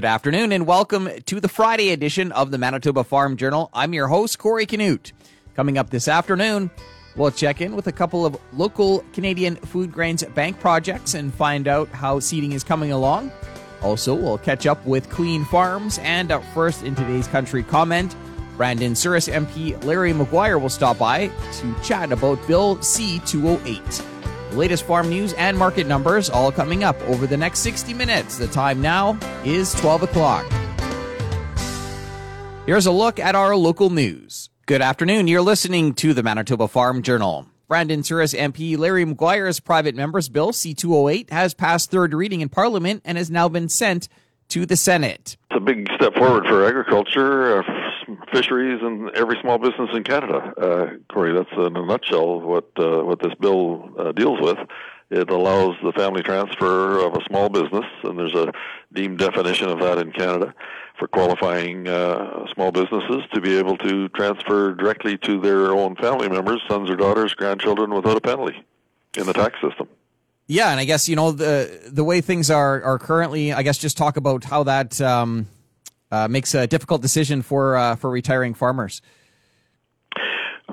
Good 0.00 0.06
afternoon 0.06 0.52
and 0.52 0.66
welcome 0.66 1.10
to 1.26 1.40
the 1.40 1.48
Friday 1.48 1.90
edition 1.90 2.32
of 2.32 2.50
the 2.50 2.56
Manitoba 2.56 3.04
Farm 3.04 3.36
Journal. 3.36 3.68
I'm 3.74 3.92
your 3.92 4.08
host, 4.08 4.38
Corey 4.38 4.64
Canute. 4.64 5.12
Coming 5.54 5.76
up 5.76 5.90
this 5.90 6.08
afternoon, 6.08 6.70
we'll 7.16 7.30
check 7.30 7.60
in 7.60 7.76
with 7.76 7.86
a 7.86 7.92
couple 7.92 8.24
of 8.24 8.34
local 8.54 9.04
Canadian 9.12 9.56
food 9.56 9.92
grains 9.92 10.24
bank 10.24 10.58
projects 10.58 11.12
and 11.12 11.34
find 11.34 11.68
out 11.68 11.90
how 11.90 12.18
seeding 12.18 12.52
is 12.52 12.64
coming 12.64 12.92
along. 12.92 13.30
Also, 13.82 14.14
we'll 14.14 14.38
catch 14.38 14.66
up 14.66 14.82
with 14.86 15.10
Clean 15.10 15.44
Farms, 15.44 15.98
and 15.98 16.32
up 16.32 16.42
first 16.54 16.82
in 16.82 16.94
today's 16.94 17.26
country 17.26 17.62
comment, 17.62 18.16
Brandon 18.56 18.94
Souris 18.94 19.28
MP 19.28 19.84
Larry 19.84 20.14
Maguire 20.14 20.58
will 20.58 20.70
stop 20.70 20.96
by 20.96 21.26
to 21.26 21.76
chat 21.84 22.10
about 22.10 22.38
Bill 22.48 22.80
C 22.80 23.18
208. 23.26 24.02
Latest 24.52 24.84
farm 24.84 25.08
news 25.08 25.32
and 25.34 25.56
market 25.56 25.86
numbers 25.86 26.28
all 26.28 26.50
coming 26.50 26.82
up 26.82 27.00
over 27.02 27.26
the 27.26 27.36
next 27.36 27.60
60 27.60 27.94
minutes. 27.94 28.36
The 28.36 28.48
time 28.48 28.82
now 28.82 29.18
is 29.44 29.72
12 29.74 30.02
o'clock. 30.02 30.44
Here's 32.66 32.86
a 32.86 32.92
look 32.92 33.18
at 33.18 33.34
our 33.34 33.56
local 33.56 33.90
news. 33.90 34.50
Good 34.66 34.82
afternoon. 34.82 35.28
You're 35.28 35.40
listening 35.42 35.94
to 35.94 36.14
the 36.14 36.22
Manitoba 36.22 36.68
Farm 36.68 37.02
Journal. 37.02 37.46
Brandon 37.68 38.02
Souris 38.02 38.34
MP 38.34 38.76
Larry 38.76 39.04
Maguire's 39.04 39.60
private 39.60 39.94
member's 39.94 40.28
bill 40.28 40.50
C208 40.50 41.30
has 41.30 41.54
passed 41.54 41.90
third 41.90 42.12
reading 42.12 42.40
in 42.40 42.48
Parliament 42.48 43.02
and 43.04 43.16
has 43.16 43.30
now 43.30 43.48
been 43.48 43.68
sent 43.68 44.08
to 44.48 44.66
the 44.66 44.76
Senate. 44.76 45.36
It's 45.50 45.56
a 45.56 45.60
big 45.60 45.88
step 45.94 46.14
forward 46.14 46.44
for 46.46 46.66
agriculture, 46.66 47.60
uh, 47.60 47.62
fisheries 48.32 48.80
and 48.82 49.10
every 49.10 49.36
small 49.40 49.58
business 49.58 49.90
in 49.94 50.04
Canada. 50.04 50.52
Uh, 50.56 50.86
Corey, 51.12 51.32
that's 51.32 51.50
in 51.52 51.76
a 51.76 51.86
nutshell 51.86 52.40
what 52.40 52.70
uh, 52.78 53.02
what 53.02 53.20
this 53.20 53.34
bill 53.40 53.90
uh, 53.98 54.12
deals 54.12 54.40
with. 54.40 54.58
It 55.10 55.28
allows 55.28 55.74
the 55.82 55.92
family 55.92 56.22
transfer 56.22 57.04
of 57.04 57.14
a 57.14 57.24
small 57.24 57.48
business, 57.48 57.84
and 58.04 58.16
there's 58.16 58.34
a 58.34 58.52
deemed 58.92 59.18
definition 59.18 59.68
of 59.68 59.80
that 59.80 59.98
in 59.98 60.12
Canada 60.12 60.54
for 61.00 61.08
qualifying 61.08 61.88
uh, 61.88 62.46
small 62.54 62.70
businesses 62.70 63.24
to 63.32 63.40
be 63.40 63.56
able 63.56 63.76
to 63.78 64.08
transfer 64.10 64.72
directly 64.74 65.18
to 65.18 65.40
their 65.40 65.72
own 65.72 65.96
family 65.96 66.28
members, 66.28 66.62
sons 66.68 66.88
or 66.88 66.94
daughters, 66.94 67.34
grandchildren, 67.34 67.92
without 67.92 68.16
a 68.16 68.20
penalty 68.20 68.64
in 69.16 69.26
the 69.26 69.32
tax 69.32 69.60
system. 69.60 69.88
Yeah, 70.46 70.70
and 70.70 70.78
I 70.80 70.84
guess 70.84 71.08
you 71.08 71.16
know 71.16 71.32
the 71.32 71.90
the 71.92 72.04
way 72.04 72.20
things 72.20 72.50
are 72.50 72.82
are 72.82 72.98
currently. 72.98 73.52
I 73.52 73.62
guess 73.62 73.78
just 73.78 73.96
talk 73.96 74.16
about 74.16 74.44
how 74.44 74.64
that 74.64 75.00
um, 75.00 75.46
uh, 76.10 76.28
makes 76.28 76.54
a 76.54 76.66
difficult 76.66 77.02
decision 77.02 77.42
for 77.42 77.76
uh, 77.76 77.96
for 77.96 78.10
retiring 78.10 78.54
farmers. 78.54 79.02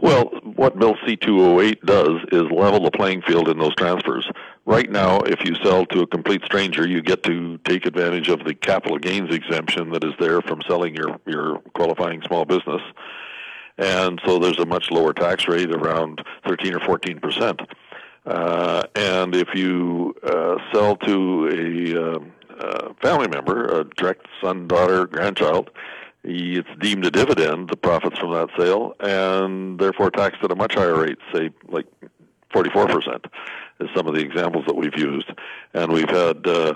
Well, 0.01 0.25
what 0.43 0.77
Bill 0.77 0.95
C208 0.95 1.81
does 1.81 2.21
is 2.31 2.43
level 2.51 2.83
the 2.83 2.91
playing 2.91 3.23
field 3.23 3.49
in 3.49 3.57
those 3.57 3.73
transfers. 3.75 4.29
Right 4.65 4.89
now, 4.91 5.21
if 5.21 5.43
you 5.43 5.55
sell 5.63 5.85
to 5.87 6.01
a 6.01 6.07
complete 6.07 6.43
stranger, 6.43 6.87
you 6.87 7.01
get 7.01 7.23
to 7.23 7.57
take 7.59 7.85
advantage 7.85 8.29
of 8.29 8.43
the 8.43 8.53
capital 8.53 8.99
gains 8.99 9.33
exemption 9.33 9.91
that 9.91 10.03
is 10.03 10.13
there 10.19 10.41
from 10.41 10.61
selling 10.67 10.95
your, 10.95 11.19
your 11.25 11.59
qualifying 11.73 12.21
small 12.23 12.45
business. 12.45 12.81
And 13.77 14.21
so 14.25 14.39
there's 14.39 14.59
a 14.59 14.65
much 14.65 14.91
lower 14.91 15.13
tax 15.13 15.47
rate, 15.47 15.71
around 15.71 16.23
13 16.47 16.75
or 16.75 16.79
14 16.81 17.19
percent. 17.19 17.61
Uh, 18.25 18.83
and 18.95 19.33
if 19.35 19.55
you 19.55 20.13
uh, 20.23 20.57
sell 20.73 20.97
to 20.97 21.47
a 21.47 22.15
um, 22.15 22.33
uh, 22.59 22.93
family 23.01 23.27
member, 23.27 23.65
a 23.65 23.83
direct 23.83 24.27
son, 24.41 24.67
daughter, 24.67 25.07
grandchild, 25.07 25.69
it's 26.23 26.67
deemed 26.79 27.05
a 27.05 27.11
dividend, 27.11 27.69
the 27.69 27.77
profits 27.77 28.19
from 28.19 28.33
that 28.33 28.49
sale, 28.57 28.93
and 28.99 29.79
therefore 29.79 30.11
taxed 30.11 30.43
at 30.43 30.51
a 30.51 30.55
much 30.55 30.73
higher 30.73 30.99
rate, 30.99 31.17
say 31.33 31.51
like 31.69 31.85
44%, 32.53 33.25
is 33.79 33.89
some 33.95 34.07
of 34.07 34.15
the 34.15 34.21
examples 34.21 34.65
that 34.67 34.75
we've 34.75 34.97
used. 34.97 35.31
And 35.73 35.91
we've 35.91 36.09
had 36.09 36.45
uh, 36.45 36.73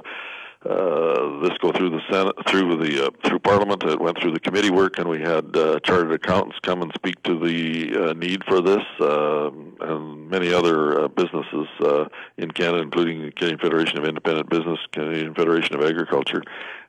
uh, 0.63 1.39
this 1.41 1.57
go 1.57 1.71
through 1.71 1.89
the 1.89 2.01
Senate, 2.11 2.35
through 2.47 2.77
the 2.77 3.07
uh, 3.07 3.09
through 3.25 3.39
Parliament. 3.39 3.83
It 3.83 3.99
went 3.99 4.19
through 4.21 4.33
the 4.33 4.39
committee 4.39 4.69
work, 4.69 4.99
and 4.99 5.09
we 5.09 5.19
had 5.19 5.55
uh, 5.57 5.79
chartered 5.79 6.11
accountants 6.11 6.59
come 6.61 6.83
and 6.83 6.91
speak 6.93 7.21
to 7.23 7.39
the 7.39 8.09
uh, 8.09 8.13
need 8.13 8.43
for 8.45 8.61
this, 8.61 8.83
uh, 8.99 9.49
and 9.81 10.29
many 10.29 10.53
other 10.53 11.01
uh, 11.01 11.07
businesses 11.07 11.67
uh, 11.79 12.05
in 12.38 12.51
Canada, 12.51 12.83
including 12.83 13.23
the 13.23 13.31
Canadian 13.31 13.59
Federation 13.59 13.97
of 13.97 14.05
Independent 14.05 14.50
Business, 14.50 14.77
Canadian 14.91 15.33
Federation 15.33 15.75
of 15.75 15.81
Agriculture, 15.83 16.44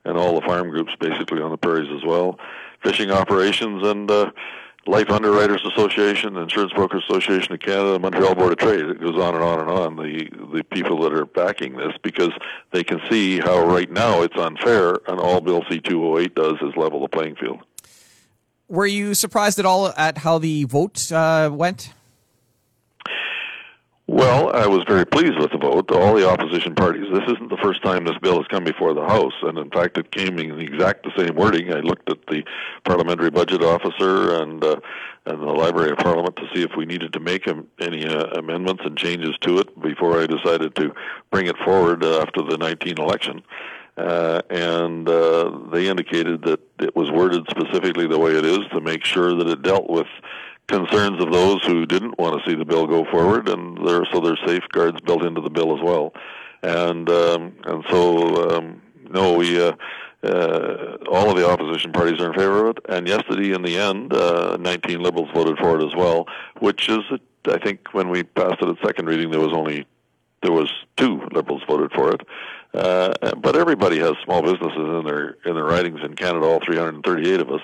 and 0.05 0.19
all 0.19 0.39
the 0.39 0.47
farm 0.47 0.69
groups 0.69 0.93
basically 1.01 1.41
on 1.41 1.51
the 1.51 1.57
prairies 1.57 1.91
as 1.97 2.05
well, 2.05 2.39
fishing 2.83 3.11
operations, 3.11 3.87
and 3.87 4.11
uh, 4.11 4.31
Life 4.87 5.11
Underwriters 5.11 5.63
Association, 5.65 6.35
the 6.35 6.41
Insurance 6.41 6.73
Brokers 6.73 7.05
Association 7.09 7.53
of 7.53 7.61
Canada, 7.61 7.99
Montreal 8.01 8.35
Board 8.35 8.53
of 8.53 8.59
Trade. 8.59 8.85
It 8.85 9.01
goes 9.01 9.15
on 9.15 9.35
and 9.35 9.45
on 9.45 9.61
and 9.61 9.71
on. 9.71 9.97
The 9.97 10.29
the 10.55 10.65
people 10.65 11.01
that 11.03 11.13
are 11.13 11.25
backing 11.25 11.77
this 11.77 11.93
because 12.03 12.33
they 12.73 12.83
can 12.83 13.01
see 13.09 13.39
how 13.39 13.65
right 13.65 13.91
now 13.91 14.23
it's 14.23 14.37
unfair, 14.37 14.99
and 15.07 15.21
all 15.21 15.41
Bill 15.41 15.63
C 15.71 15.81
two 15.81 16.03
hundred 16.03 16.21
eight 16.23 16.35
does 16.35 16.57
is 16.63 16.77
level 16.77 17.01
the 17.01 17.09
playing 17.09 17.37
field. 17.37 17.61
Were 18.69 18.87
you 18.87 19.15
surprised 19.15 19.59
at 19.59 19.67
all 19.67 19.93
at 19.97 20.19
how 20.19 20.39
the 20.39 20.65
vote 20.65 21.13
uh, 21.13 21.51
went? 21.53 21.93
Well, 24.13 24.55
I 24.55 24.67
was 24.67 24.85
very 24.87 25.07
pleased 25.07 25.39
with 25.39 25.53
the 25.53 25.57
vote. 25.57 25.91
All 25.91 26.15
the 26.15 26.29
opposition 26.29 26.75
parties. 26.75 27.07
This 27.11 27.23
isn't 27.29 27.49
the 27.49 27.57
first 27.63 27.83
time 27.83 28.05
this 28.05 28.19
bill 28.21 28.37
has 28.37 28.47
come 28.49 28.63
before 28.63 28.93
the 28.93 29.07
House, 29.07 29.33
and 29.41 29.57
in 29.57 29.71
fact, 29.71 29.97
it 29.97 30.11
came 30.11 30.39
in 30.39 30.59
the 30.59 30.65
exact 30.65 31.05
the 31.05 31.13
same 31.17 31.35
wording. 31.35 31.73
I 31.73 31.81
looked 31.81 32.11
at 32.11 32.19
the 32.27 32.45
parliamentary 32.85 33.31
budget 33.31 33.65
officer 33.65 34.35
and 34.43 34.63
uh, 34.63 34.81
and 35.25 35.41
the 35.41 35.47
Library 35.47 35.93
of 35.93 35.97
Parliament 35.97 36.37
to 36.37 36.47
see 36.53 36.63
if 36.63 36.73
we 36.77 36.85
needed 36.85 37.15
to 37.15 37.21
make 37.21 37.49
any 37.81 38.07
uh, 38.07 38.27
amendments 38.37 38.83
and 38.85 38.99
changes 38.99 39.35
to 39.41 39.61
it 39.61 39.81
before 39.81 40.21
I 40.21 40.27
decided 40.27 40.75
to 40.75 40.93
bring 41.31 41.47
it 41.47 41.57
forward 41.65 42.05
uh, 42.05 42.21
after 42.21 42.43
the 42.43 42.59
19 42.59 42.99
election. 42.99 43.43
Uh, 43.97 44.43
and 44.51 45.09
uh, 45.09 45.59
they 45.73 45.89
indicated 45.89 46.43
that 46.43 46.61
it 46.81 46.95
was 46.95 47.11
worded 47.11 47.47
specifically 47.49 48.07
the 48.07 48.19
way 48.19 48.33
it 48.33 48.45
is 48.45 48.61
to 48.73 48.81
make 48.83 49.07
sure 49.07 49.35
that 49.35 49.49
it 49.49 49.63
dealt 49.63 49.89
with 49.89 50.07
concerns 50.73 51.23
of 51.23 51.31
those 51.31 51.63
who 51.67 51.85
didn't 51.85 52.19
want 52.19 52.43
to 52.43 52.51
see 52.51 52.57
the 52.57 52.65
bill 52.65 52.87
go 52.87 53.05
forward, 53.11 53.49
and 53.49 53.87
there 53.87 54.05
so 54.11 54.21
there's 54.21 54.41
safeguards 54.47 55.01
built 55.03 55.25
into 55.25 55.41
the 55.41 55.51
bill 55.51 55.77
as 55.77 55.83
well, 55.83 56.13
and 56.63 57.09
um, 57.11 57.53
and 57.65 57.85
so 57.91 58.51
um, 58.51 58.83
no, 59.11 59.35
we. 59.35 59.61
Uh, 59.63 59.73
uh, 60.25 60.99
all 61.11 61.31
of 61.31 61.37
the 61.37 61.45
opposition 61.45 61.91
parties 61.91 62.21
are 62.21 62.29
in 62.29 62.39
favor 62.39 62.69
of 62.69 62.77
it, 62.77 62.87
and 62.89 63.09
yesterday, 63.09 63.53
in 63.53 63.63
the 63.63 63.77
end, 63.77 64.13
uh, 64.13 64.57
19 64.57 65.03
Liberals 65.03 65.29
voted 65.35 65.59
for 65.59 65.81
it 65.81 65.85
as 65.85 65.97
well. 65.97 66.29
Which 66.61 66.89
is, 66.89 67.01
I 67.47 67.59
think, 67.59 67.93
when 67.93 68.09
we 68.09 68.23
passed 68.23 68.63
it 68.63 68.69
at 68.69 68.77
second 68.87 69.07
reading, 69.07 69.33
there 69.33 69.41
was 69.41 69.53
only 69.53 69.85
there 70.43 70.53
was 70.53 70.71
two 70.97 71.23
Liberals 71.33 71.63
voted 71.67 71.91
for 71.91 72.13
it. 72.13 72.21
Uh, 72.73 73.13
but 73.39 73.57
everybody 73.57 73.99
has 73.99 74.13
small 74.25 74.43
businesses 74.43 74.77
in 74.77 75.03
their 75.05 75.37
in 75.45 75.55
their 75.57 75.65
ridings 75.65 75.99
in 76.05 76.15
Canada, 76.15 76.47
all 76.47 76.61
338 76.65 77.41
of 77.41 77.51
us, 77.51 77.61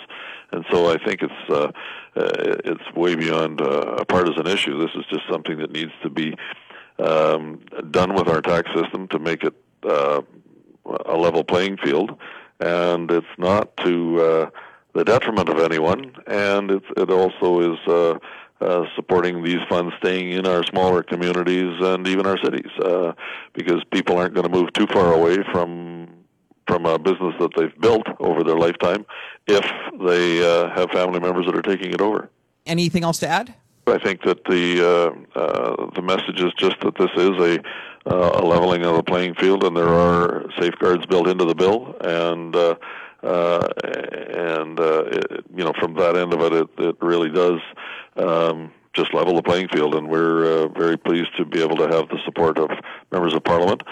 and 0.53 0.64
so 0.70 0.91
I 0.91 0.97
think 1.04 1.22
it's 1.22 1.50
uh, 1.50 1.70
uh, 2.16 2.31
it's 2.64 2.94
way 2.94 3.14
beyond 3.14 3.60
uh, 3.60 3.97
a 3.98 4.04
partisan 4.04 4.47
issue. 4.47 4.78
This 4.78 4.94
is 4.94 5.04
just 5.10 5.22
something 5.31 5.59
that 5.59 5.70
needs 5.70 5.92
to 6.03 6.10
be 6.10 6.34
um, 6.98 7.60
done 7.91 8.14
with 8.14 8.28
our 8.28 8.41
tax 8.41 8.70
system 8.75 9.09
to 9.09 9.19
make 9.19 9.44
it 9.44 9.54
uh, 9.84 10.22
a 11.06 11.16
level 11.16 11.44
playing 11.44 11.76
field, 11.78 12.16
and 12.60 13.10
it's 13.10 13.26
not 13.36 13.76
to 13.78 14.20
uh, 14.20 14.50
the 14.94 15.04
detriment 15.04 15.48
of 15.48 15.59
anyone, 15.60 16.12
and 16.26 16.70
it's, 16.70 16.86
it 16.97 17.10
also 17.10 17.75
is. 17.75 17.78
Uh, 17.86 18.19
uh, 18.60 18.86
supporting 18.97 19.44
these 19.44 19.60
funds 19.69 19.94
staying 19.98 20.32
in 20.32 20.44
our 20.44 20.65
smaller 20.65 21.04
communities 21.04 21.72
and 21.80 22.09
even 22.09 22.26
our 22.26 22.36
cities, 22.42 22.72
uh, 22.84 23.12
because 23.53 23.84
people 23.92 24.19
aren't 24.19 24.34
going 24.34 24.44
to 24.44 24.53
move 24.53 24.72
too 24.72 24.88
far 24.88 25.12
away 25.12 25.36
from 25.53 25.97
from 26.68 26.86
a 26.86 26.98
business 26.98 27.34
that 27.40 27.50
they've 27.56 27.80
built 27.80 28.06
over 28.20 28.44
their 28.44 28.56
lifetime 28.56 29.04
if 29.46 29.64
they 30.00 30.44
uh, 30.44 30.68
have 30.74 30.90
family 30.90 31.18
members 31.18 31.46
that 31.46 31.56
are 31.56 31.62
taking 31.62 31.92
it 31.92 32.00
over. 32.00 32.30
Anything 32.66 33.02
else 33.02 33.18
to 33.20 33.28
add? 33.28 33.54
I 33.86 33.98
think 33.98 34.22
that 34.24 34.44
the 34.44 34.84
uh, 34.84 35.38
uh, 35.38 35.90
the 35.94 36.02
message 36.02 36.40
is 36.40 36.52
just 36.58 36.78
that 36.82 36.94
this 36.98 37.10
is 37.16 37.30
a 37.40 37.58
uh, 38.06 38.40
a 38.40 38.44
leveling 38.44 38.84
of 38.84 38.96
the 38.96 39.02
playing 39.02 39.34
field, 39.34 39.64
and 39.64 39.76
there 39.76 39.88
are 39.88 40.44
safeguards 40.58 41.06
built 41.06 41.26
into 41.26 41.46
the 41.46 41.54
bill, 41.54 41.96
and 42.02 42.54
uh, 42.54 42.74
uh, 43.22 43.68
and 43.82 44.78
uh, 44.78 45.04
it, 45.06 45.44
you 45.56 45.64
know 45.64 45.72
from 45.80 45.94
that 45.94 46.16
end 46.16 46.34
of 46.34 46.41
it, 46.41 46.53
it, 46.53 46.68
it 46.78 46.97
really 47.00 47.30
does 47.30 47.60
um, 48.16 48.71
just 48.92 49.14
level 49.14 49.34
the 49.34 49.42
playing 49.42 49.68
field, 49.68 49.94
and 49.94 50.09
we're 50.09 50.64
uh, 50.64 50.68
very 50.68 50.97
pleased 50.97 51.34
to 51.36 51.44
be 51.44 51.62
able 51.62 51.76
to 51.76 51.88
have 51.88 52.09
the 52.09 52.18
support 52.24 52.59
of 52.59 52.71
members 53.10 53.34
of 53.34 53.42
Parliament 53.44 53.82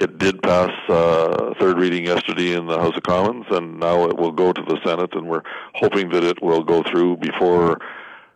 it 0.00 0.18
did 0.18 0.42
pass 0.42 0.70
uh, 0.88 1.52
third 1.60 1.78
reading 1.78 2.06
yesterday 2.06 2.54
in 2.54 2.66
the 2.66 2.78
House 2.78 2.96
of 2.96 3.02
Commons, 3.02 3.44
and 3.50 3.78
now 3.78 4.04
it 4.08 4.16
will 4.16 4.32
go 4.32 4.50
to 4.50 4.62
the 4.62 4.78
Senate, 4.84 5.14
and 5.14 5.28
we're 5.28 5.42
hoping 5.74 6.08
that 6.10 6.24
it 6.24 6.42
will 6.42 6.64
go 6.64 6.82
through 6.82 7.18
before 7.18 7.78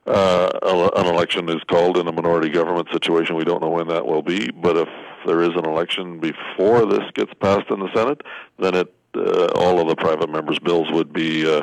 uh, 0.06 0.50
an 0.96 1.06
election 1.06 1.49
is 1.49 1.62
called 1.66 1.96
in 1.96 2.06
a 2.06 2.12
minority 2.12 2.50
government 2.50 2.88
situation. 2.93 3.34
We 3.34 3.44
don't 3.44 3.62
know 3.62 3.70
when 3.70 3.88
that 3.88 4.05
will 4.05 4.22
be, 4.22 4.50
but 4.50 4.76
if 4.76 4.88
there 5.26 5.40
is 5.40 5.52
an 5.56 5.64
election 5.64 6.20
before 6.20 6.84
this 6.84 7.11
gets 7.14 7.32
passed 7.40 7.70
in 7.70 7.81
the 7.81 7.88
Senate, 7.94 8.20
then 8.58 8.75
it 8.75 8.94
uh, 9.16 9.46
all 9.56 9.81
of 9.81 9.88
the 9.88 9.96
private 9.96 10.31
members' 10.31 10.58
bills 10.58 10.90
would 10.93 11.12
be 11.12 11.46
uh, 11.46 11.62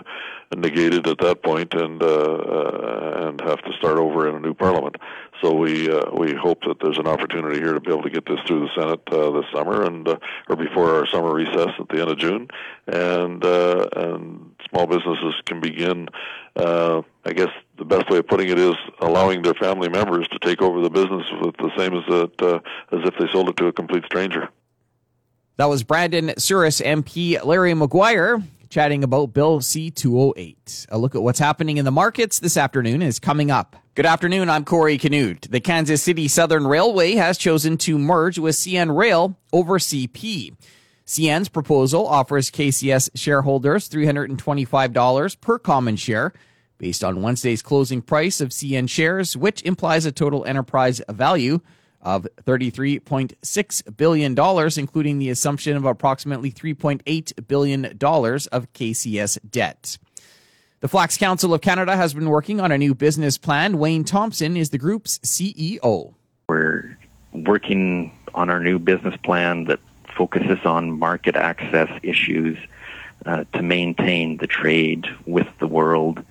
negated 0.56 1.08
at 1.08 1.18
that 1.20 1.44
point 1.44 1.74
and 1.74 2.04
uh, 2.04 2.06
uh, 2.06 3.28
and 3.28 3.42
have 3.42 3.62
to 3.62 3.72
start 3.78 3.98
over 3.98 4.28
in 4.28 4.36
a 4.36 4.40
new 4.40 4.54
parliament. 4.54 4.96
So 5.42 5.54
we 5.54 5.90
uh, 5.90 6.12
we 6.14 6.34
hope 6.34 6.64
that 6.64 6.78
there's 6.82 6.98
an 6.98 7.08
opportunity 7.08 7.60
here 7.60 7.74
to 7.74 7.80
be 7.80 7.92
able 7.92 8.04
to 8.04 8.10
get 8.10 8.26
this 8.26 8.40
through 8.46 8.68
the 8.68 8.70
Senate 8.76 9.02
uh, 9.12 9.32
this 9.32 9.46
summer 9.54 9.84
and 9.84 10.08
uh, 10.08 10.18
or 10.50 10.56
before 10.56 10.96
our 10.96 11.08
summer 11.08 11.34
recess 11.34 11.70
at 11.80 11.90
the 11.90 12.02
end 12.02 12.12
of 12.12 12.18
June, 12.18 12.48
and 12.88 13.44
uh, 13.44 13.88
and 13.96 14.54
small 14.70 14.88
businesses 14.88 15.34
can 15.46 15.60
begin. 15.60 16.10
Uh, 16.56 17.02
I 17.26 17.32
guess 17.32 17.50
the 17.78 17.86
best 17.86 18.10
way 18.10 18.18
of 18.18 18.28
putting 18.28 18.50
it 18.50 18.60
is 18.60 18.76
allowing 19.00 19.42
their 19.42 19.54
family 19.54 19.90
members 19.90 20.28
to 20.28 20.40
take 20.40 20.62
over 20.62 20.82
the 20.82 20.90
business 20.90 21.24
with 21.42 21.56
the 21.58 21.72
same 21.78 21.94
as 21.96 22.04
that 22.08 22.42
uh, 22.42 22.60
as 22.96 23.08
if 23.08 23.16
they 23.18 23.32
sold 23.32 23.50
it 23.50 23.58
to 23.58 23.68
a 23.68 23.74
complete 23.74 24.04
stranger. 24.06 24.50
That 25.58 25.66
was 25.66 25.84
Brandon 25.84 26.34
Souris 26.38 26.80
MP 26.80 27.44
Larry 27.44 27.74
Maguire 27.74 28.42
chatting 28.70 29.04
about 29.04 29.34
Bill 29.34 29.60
C208. 29.60 30.88
A 30.90 30.98
look 30.98 31.14
at 31.14 31.22
what's 31.22 31.40
happening 31.40 31.76
in 31.76 31.84
the 31.84 31.92
markets 31.92 32.40
this 32.40 32.56
afternoon 32.56 33.02
is 33.02 33.20
coming 33.20 33.52
up. 33.52 33.76
Good 33.94 34.06
afternoon, 34.06 34.50
I'm 34.50 34.64
Corey 34.64 34.98
Canute. 34.98 35.48
The 35.52 35.60
Kansas 35.60 36.02
City 36.02 36.30
Southern 36.30 36.66
Railway 36.66 37.16
has 37.16 37.38
chosen 37.38 37.78
to 37.80 38.00
merge 38.00 38.40
with 38.40 38.56
CN 38.56 38.98
Rail 38.98 39.38
over 39.52 39.78
CP. 39.78 40.56
CN's 41.06 41.50
proposal 41.50 42.08
offers 42.08 42.50
KCS 42.50 43.10
shareholders 43.14 43.90
$325 43.90 45.42
per 45.42 45.60
common 45.60 45.98
share 45.98 46.32
based 46.78 47.04
on 47.04 47.22
Wednesday's 47.22 47.62
closing 47.62 48.02
price 48.02 48.40
of 48.40 48.50
CN 48.50 48.90
shares, 48.90 49.36
which 49.36 49.62
implies 49.64 50.06
a 50.06 50.14
total 50.14 50.46
enterprise 50.46 51.02
value 51.10 51.60
of 52.02 52.28
$33.6 52.44 53.98
billion, 53.98 54.80
including 54.80 55.20
the 55.20 55.30
assumption 55.30 55.78
of 55.78 55.86
approximately 55.86 56.52
$3.8 56.52 57.48
billion 57.48 57.86
of 57.86 58.74
KCS 58.74 59.38
debt. 59.50 59.98
The 60.82 60.88
Flax 60.88 61.16
Council 61.18 61.54
of 61.54 61.62
Canada 61.62 61.96
has 61.96 62.14
been 62.14 62.30
working 62.30 62.60
on 62.60 62.72
a 62.72 62.78
new 62.78 62.96
business 62.96 63.38
plan. 63.38 63.78
Wayne 63.78 64.04
Thompson 64.04 64.58
is 64.58 64.72
the 64.72 64.80
group's 64.80 65.20
CEO. 65.20 66.16
We're 66.50 66.98
working 67.34 68.12
on 68.34 68.50
our 68.50 68.60
new 68.60 68.80
business 68.80 69.16
plan 69.18 69.66
that 69.66 69.80
focuses 70.18 70.58
on 70.66 70.98
market 70.98 71.36
access 71.36 71.90
issues 72.02 72.58
uh, 73.26 73.44
to 73.54 73.62
maintain 73.62 74.38
the 74.38 74.48
trade 74.48 75.06
with 75.28 75.48
the 75.60 75.68
world 75.68 76.24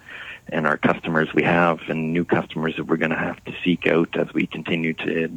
and 0.53 0.67
our 0.67 0.77
customers 0.77 1.29
we 1.35 1.43
have 1.43 1.81
and 1.89 2.13
new 2.13 2.25
customers 2.25 2.75
that 2.77 2.85
we're 2.85 2.97
going 2.97 3.11
to 3.11 3.17
have 3.17 3.43
to 3.45 3.53
seek 3.65 3.87
out 3.87 4.17
as 4.17 4.33
we 4.35 4.47
continue 4.47 4.93
to 4.95 5.31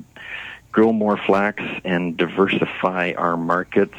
grow 0.72 0.92
more 0.92 1.18
flax 1.18 1.64
and 1.84 2.18
diversify 2.18 3.14
our 3.18 3.38
markets. 3.38 3.96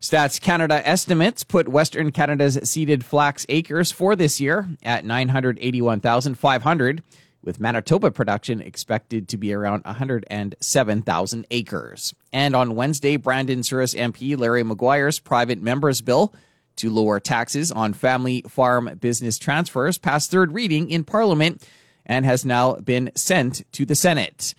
Stats 0.00 0.40
Canada 0.40 0.86
estimates 0.86 1.44
put 1.44 1.68
Western 1.68 2.10
Canada's 2.10 2.58
seeded 2.64 3.04
flax 3.04 3.46
acres 3.48 3.92
for 3.92 4.16
this 4.16 4.40
year 4.40 4.68
at 4.82 5.04
981,500, 5.04 7.02
with 7.44 7.60
Manitoba 7.60 8.10
production 8.10 8.60
expected 8.60 9.28
to 9.28 9.36
be 9.36 9.52
around 9.52 9.84
107,000 9.84 11.46
acres. 11.50 12.14
And 12.32 12.56
on 12.56 12.74
Wednesday, 12.74 13.16
Brandon 13.16 13.62
Souris 13.62 13.94
MP 13.94 14.36
Larry 14.36 14.64
Maguire's 14.64 15.18
private 15.20 15.62
members 15.62 16.00
bill 16.00 16.34
to 16.76 16.90
lower 16.90 17.20
taxes 17.20 17.72
on 17.72 17.92
family 17.92 18.42
farm 18.48 18.98
business 19.00 19.38
transfers 19.38 19.98
passed 19.98 20.30
third 20.30 20.52
reading 20.52 20.90
in 20.90 21.04
Parliament 21.04 21.66
and 22.06 22.24
has 22.24 22.44
now 22.44 22.74
been 22.76 23.10
sent 23.14 23.70
to 23.72 23.84
the 23.84 23.94
Senate. 23.94 24.54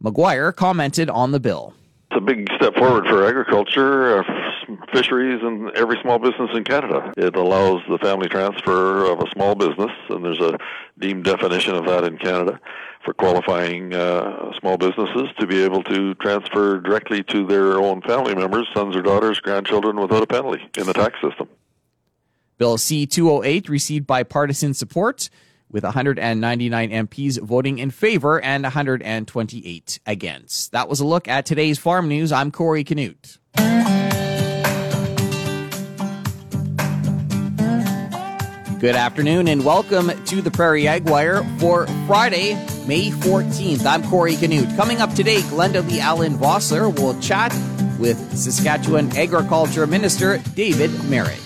Maguire 0.00 0.52
commented 0.52 1.10
on 1.10 1.32
the 1.32 1.40
bill. 1.40 1.74
It's 2.10 2.18
a 2.18 2.20
big 2.20 2.48
step 2.56 2.74
forward 2.74 3.06
for 3.06 3.26
agriculture, 3.26 4.18
uh, 4.18 4.24
fisheries, 4.92 5.40
and 5.42 5.70
every 5.76 5.96
small 6.02 6.18
business 6.18 6.50
in 6.54 6.64
Canada. 6.64 7.12
It 7.16 7.36
allows 7.36 7.82
the 7.88 7.98
family 7.98 8.28
transfer 8.28 9.04
of 9.04 9.20
a 9.20 9.30
small 9.30 9.54
business, 9.54 9.92
and 10.08 10.24
there's 10.24 10.40
a 10.40 10.58
deemed 10.98 11.24
definition 11.24 11.74
of 11.74 11.86
that 11.86 12.02
in 12.04 12.18
Canada 12.18 12.58
for 13.04 13.14
qualifying 13.14 13.94
uh, 13.94 14.52
small 14.58 14.76
businesses 14.76 15.28
to 15.38 15.46
be 15.46 15.62
able 15.62 15.82
to 15.84 16.14
transfer 16.14 16.80
directly 16.80 17.22
to 17.24 17.46
their 17.46 17.78
own 17.78 18.02
family 18.02 18.34
members, 18.34 18.68
sons 18.74 18.94
or 18.96 19.02
daughters, 19.02 19.40
grandchildren, 19.40 20.00
without 20.00 20.22
a 20.22 20.26
penalty 20.26 20.62
in 20.76 20.86
the 20.86 20.92
tax 20.92 21.14
system. 21.20 21.48
Bill 22.58 22.76
C 22.76 23.06
208 23.06 23.68
received 23.70 24.06
bipartisan 24.06 24.74
support 24.74 25.30
with 25.70 25.84
199 25.84 26.90
MPs 26.90 27.40
voting 27.40 27.78
in 27.78 27.90
favor 27.90 28.40
and 28.40 28.64
128 28.64 30.00
against. 30.04 30.72
That 30.72 30.88
was 30.88 31.00
a 31.00 31.06
look 31.06 31.28
at 31.28 31.46
today's 31.46 31.78
farm 31.78 32.08
news. 32.08 32.32
I'm 32.32 32.50
Corey 32.50 32.84
Canute. 32.84 33.38
Good 38.80 38.96
afternoon 38.96 39.46
and 39.48 39.62
welcome 39.62 40.10
to 40.24 40.40
the 40.40 40.50
Prairie 40.50 40.88
Ag 40.88 41.06
Wire 41.06 41.44
for 41.58 41.86
Friday, 42.06 42.54
May 42.86 43.10
14th. 43.10 43.84
I'm 43.84 44.02
Corey 44.04 44.36
Canute. 44.36 44.74
Coming 44.76 45.00
up 45.00 45.12
today, 45.14 45.40
Glenda 45.42 45.86
Lee 45.86 46.00
Allen 46.00 46.34
Vossler 46.34 46.94
will 46.98 47.18
chat 47.20 47.52
with 47.98 48.18
Saskatchewan 48.36 49.14
Agriculture 49.16 49.86
Minister 49.86 50.38
David 50.54 50.90
Marit. 51.04 51.38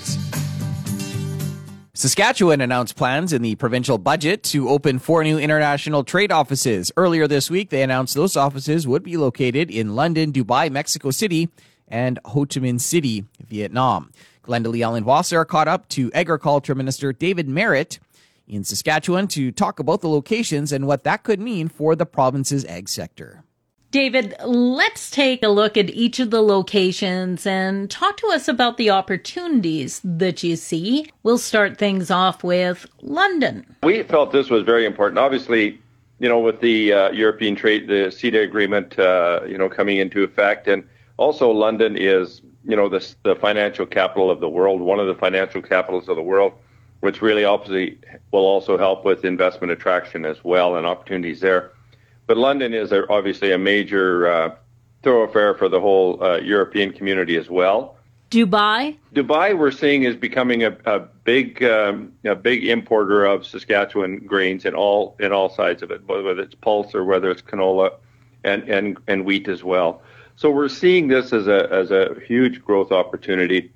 Saskatchewan 1.92 2.60
announced 2.60 2.96
plans 2.96 3.32
in 3.32 3.42
the 3.42 3.56
provincial 3.56 3.98
budget 3.98 4.42
to 4.44 4.68
open 4.68 4.98
four 4.98 5.24
new 5.24 5.38
international 5.38 6.04
trade 6.04 6.30
offices. 6.30 6.92
Earlier 6.96 7.26
this 7.26 7.50
week, 7.50 7.70
they 7.70 7.82
announced 7.82 8.14
those 8.14 8.36
offices 8.36 8.86
would 8.86 9.02
be 9.02 9.16
located 9.16 9.70
in 9.70 9.96
London, 9.96 10.32
Dubai, 10.32 10.70
Mexico 10.70 11.10
City, 11.10 11.48
and 11.88 12.18
Ho 12.26 12.46
Chi 12.46 12.60
Minh 12.60 12.80
City, 12.80 13.24
Vietnam. 13.46 14.12
Glenda 14.44 14.68
Lee 14.68 14.82
Allen 14.82 15.04
Vossler 15.04 15.46
caught 15.46 15.68
up 15.68 15.88
to 15.88 16.12
Agriculture 16.12 16.74
Minister 16.74 17.12
David 17.12 17.48
Marit 17.48 17.98
in 18.46 18.64
Saskatchewan 18.64 19.28
to 19.28 19.50
talk 19.50 19.78
about 19.78 20.00
the 20.00 20.08
locations 20.08 20.72
and 20.72 20.86
what 20.86 21.04
that 21.04 21.22
could 21.22 21.40
mean 21.40 21.68
for 21.68 21.96
the 21.96 22.06
province's 22.06 22.64
ag 22.66 22.88
sector. 22.88 23.44
David, 23.90 24.34
let's 24.44 25.08
take 25.08 25.44
a 25.44 25.48
look 25.48 25.76
at 25.76 25.88
each 25.90 26.18
of 26.18 26.30
the 26.30 26.42
locations 26.42 27.46
and 27.46 27.88
talk 27.88 28.16
to 28.16 28.26
us 28.26 28.48
about 28.48 28.76
the 28.76 28.90
opportunities 28.90 30.00
that 30.02 30.42
you 30.42 30.56
see. 30.56 31.08
We'll 31.22 31.38
start 31.38 31.78
things 31.78 32.10
off 32.10 32.42
with 32.42 32.86
London. 33.02 33.64
We 33.84 34.02
felt 34.02 34.32
this 34.32 34.50
was 34.50 34.64
very 34.64 34.84
important. 34.84 35.20
Obviously, 35.20 35.80
you 36.18 36.28
know, 36.28 36.40
with 36.40 36.60
the 36.60 36.92
uh, 36.92 37.10
European 37.12 37.54
trade, 37.54 37.86
the 37.86 38.10
CETA 38.10 38.42
agreement, 38.42 38.98
uh, 38.98 39.42
you 39.46 39.56
know, 39.56 39.68
coming 39.68 39.98
into 39.98 40.24
effect, 40.24 40.66
and 40.66 40.82
also 41.16 41.50
London 41.50 41.96
is, 41.96 42.42
you 42.64 42.74
know, 42.74 42.88
the, 42.88 43.14
the 43.22 43.36
financial 43.36 43.86
capital 43.86 44.28
of 44.28 44.40
the 44.40 44.48
world, 44.48 44.80
one 44.80 44.98
of 44.98 45.06
the 45.06 45.14
financial 45.14 45.62
capitals 45.62 46.08
of 46.08 46.16
the 46.16 46.22
world, 46.22 46.52
which 47.04 47.20
really 47.20 47.44
obviously 47.44 47.98
will 48.32 48.46
also 48.46 48.78
help 48.78 49.04
with 49.04 49.26
investment 49.26 49.70
attraction 49.70 50.24
as 50.24 50.42
well 50.42 50.76
and 50.76 50.86
opportunities 50.86 51.38
there. 51.40 51.70
But 52.26 52.38
London 52.38 52.72
is 52.72 52.92
a, 52.92 53.06
obviously 53.12 53.52
a 53.52 53.58
major 53.58 54.26
uh, 54.26 54.56
thoroughfare 55.02 55.52
for 55.54 55.68
the 55.68 55.78
whole 55.78 56.24
uh, 56.24 56.38
European 56.38 56.94
community 56.94 57.36
as 57.36 57.50
well. 57.50 57.98
Dubai. 58.30 58.96
Dubai, 59.14 59.56
we're 59.56 59.70
seeing, 59.70 60.04
is 60.04 60.16
becoming 60.16 60.64
a, 60.64 60.74
a 60.86 61.00
big, 61.24 61.62
um, 61.62 62.10
a 62.24 62.34
big 62.34 62.66
importer 62.66 63.26
of 63.26 63.46
Saskatchewan 63.46 64.20
grains 64.20 64.64
in 64.64 64.74
all 64.74 65.14
in 65.20 65.30
all 65.30 65.50
sides 65.50 65.82
of 65.82 65.90
it, 65.90 66.08
whether 66.08 66.40
it's 66.40 66.54
pulse 66.54 66.94
or 66.94 67.04
whether 67.04 67.30
it's 67.30 67.42
canola, 67.42 67.90
and 68.44 68.62
and 68.68 68.96
and 69.08 69.26
wheat 69.26 69.46
as 69.46 69.62
well. 69.62 70.00
So 70.36 70.50
we're 70.50 70.70
seeing 70.70 71.08
this 71.08 71.34
as 71.34 71.48
a 71.48 71.70
as 71.70 71.90
a 71.90 72.16
huge 72.26 72.64
growth 72.64 72.92
opportunity. 72.92 73.70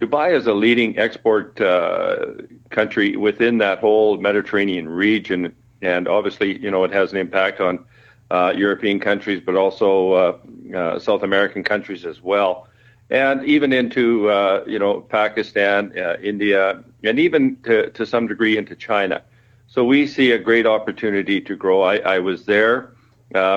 Dubai 0.00 0.34
is 0.34 0.46
a 0.46 0.52
leading 0.52 0.98
export 0.98 1.60
uh, 1.60 2.26
country 2.70 3.16
within 3.16 3.58
that 3.58 3.78
whole 3.78 4.18
Mediterranean 4.18 4.88
region 4.88 5.54
and 5.82 6.08
obviously, 6.08 6.58
you 6.58 6.70
know, 6.70 6.84
it 6.84 6.92
has 6.92 7.12
an 7.12 7.18
impact 7.18 7.60
on 7.60 7.84
uh, 8.30 8.52
European 8.56 8.98
countries, 8.98 9.42
but 9.44 9.54
also 9.54 10.12
uh, 10.12 10.38
uh, 10.76 10.98
South 10.98 11.22
American 11.22 11.62
countries 11.62 12.04
as 12.04 12.22
well, 12.22 12.66
and 13.10 13.44
even 13.44 13.72
into 13.72 14.28
uh, 14.28 14.64
you 14.66 14.78
know 14.78 15.00
Pakistan, 15.00 15.92
uh, 15.96 16.16
India, 16.22 16.82
and 17.04 17.18
even 17.18 17.56
to, 17.62 17.90
to 17.90 18.04
some 18.04 18.26
degree 18.26 18.56
into 18.56 18.74
China. 18.74 19.22
So 19.68 19.84
we 19.84 20.06
see 20.06 20.32
a 20.32 20.38
great 20.38 20.66
opportunity 20.66 21.40
to 21.40 21.56
grow. 21.56 21.82
I, 21.82 21.98
I 21.98 22.18
was 22.18 22.46
there. 22.46 22.92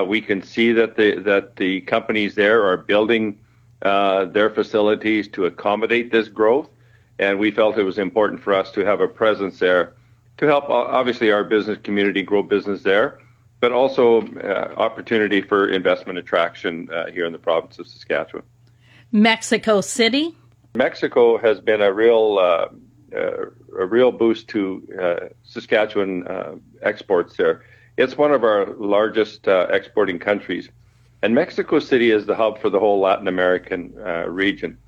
We 0.06 0.20
can 0.20 0.42
see 0.42 0.72
that 0.72 0.96
the 0.96 1.16
that 1.20 1.56
the 1.56 1.80
companies 1.82 2.34
there 2.34 2.64
are 2.64 2.76
building 2.76 3.38
their 3.80 4.50
facilities 4.50 5.28
to 5.28 5.46
accommodate 5.46 6.12
this 6.12 6.28
growth, 6.28 6.68
and 7.18 7.38
we 7.38 7.50
felt 7.50 7.78
it 7.78 7.82
was 7.82 7.98
important 7.98 8.42
for 8.42 8.54
us 8.54 8.70
to 8.72 8.84
have 8.84 9.00
a 9.00 9.08
presence 9.08 9.58
there 9.58 9.94
to 10.40 10.46
help 10.46 10.70
obviously 10.70 11.30
our 11.30 11.44
business 11.44 11.78
community 11.84 12.22
grow 12.22 12.42
business 12.42 12.82
there, 12.82 13.18
but 13.60 13.72
also 13.72 14.22
uh, 14.22 14.72
opportunity 14.78 15.42
for 15.42 15.68
investment 15.68 16.18
attraction 16.18 16.88
uh, 16.90 17.10
here 17.10 17.26
in 17.26 17.32
the 17.32 17.38
province 17.38 17.78
of 17.78 17.86
Saskatchewan. 17.86 18.42
Mexico 19.12 19.82
City. 19.82 20.34
Mexico 20.74 21.36
has 21.36 21.60
been 21.60 21.82
a 21.82 21.92
real 21.92 22.38
uh, 22.38 22.68
uh 23.14 23.46
a 23.78 23.86
real 23.86 24.10
boost 24.10 24.48
to 24.48 24.82
uh, 25.00 25.16
Saskatchewan 25.42 26.26
uh, 26.26 26.54
exports 26.80 27.36
there. 27.36 27.62
It's 27.98 28.16
one 28.16 28.32
of 28.32 28.42
our 28.42 28.66
largest 28.76 29.46
exporting 29.46 30.18
countries, 30.18 30.70
and 31.22 31.34
Mexico 31.34 31.78
City 31.78 32.10
is 32.10 32.26
the 32.26 32.34
hub 32.34 32.60
for 32.60 32.70
the 32.70 32.78
whole 32.78 33.00
Latin 33.00 33.28
American 33.28 33.94
region. 34.26 34.78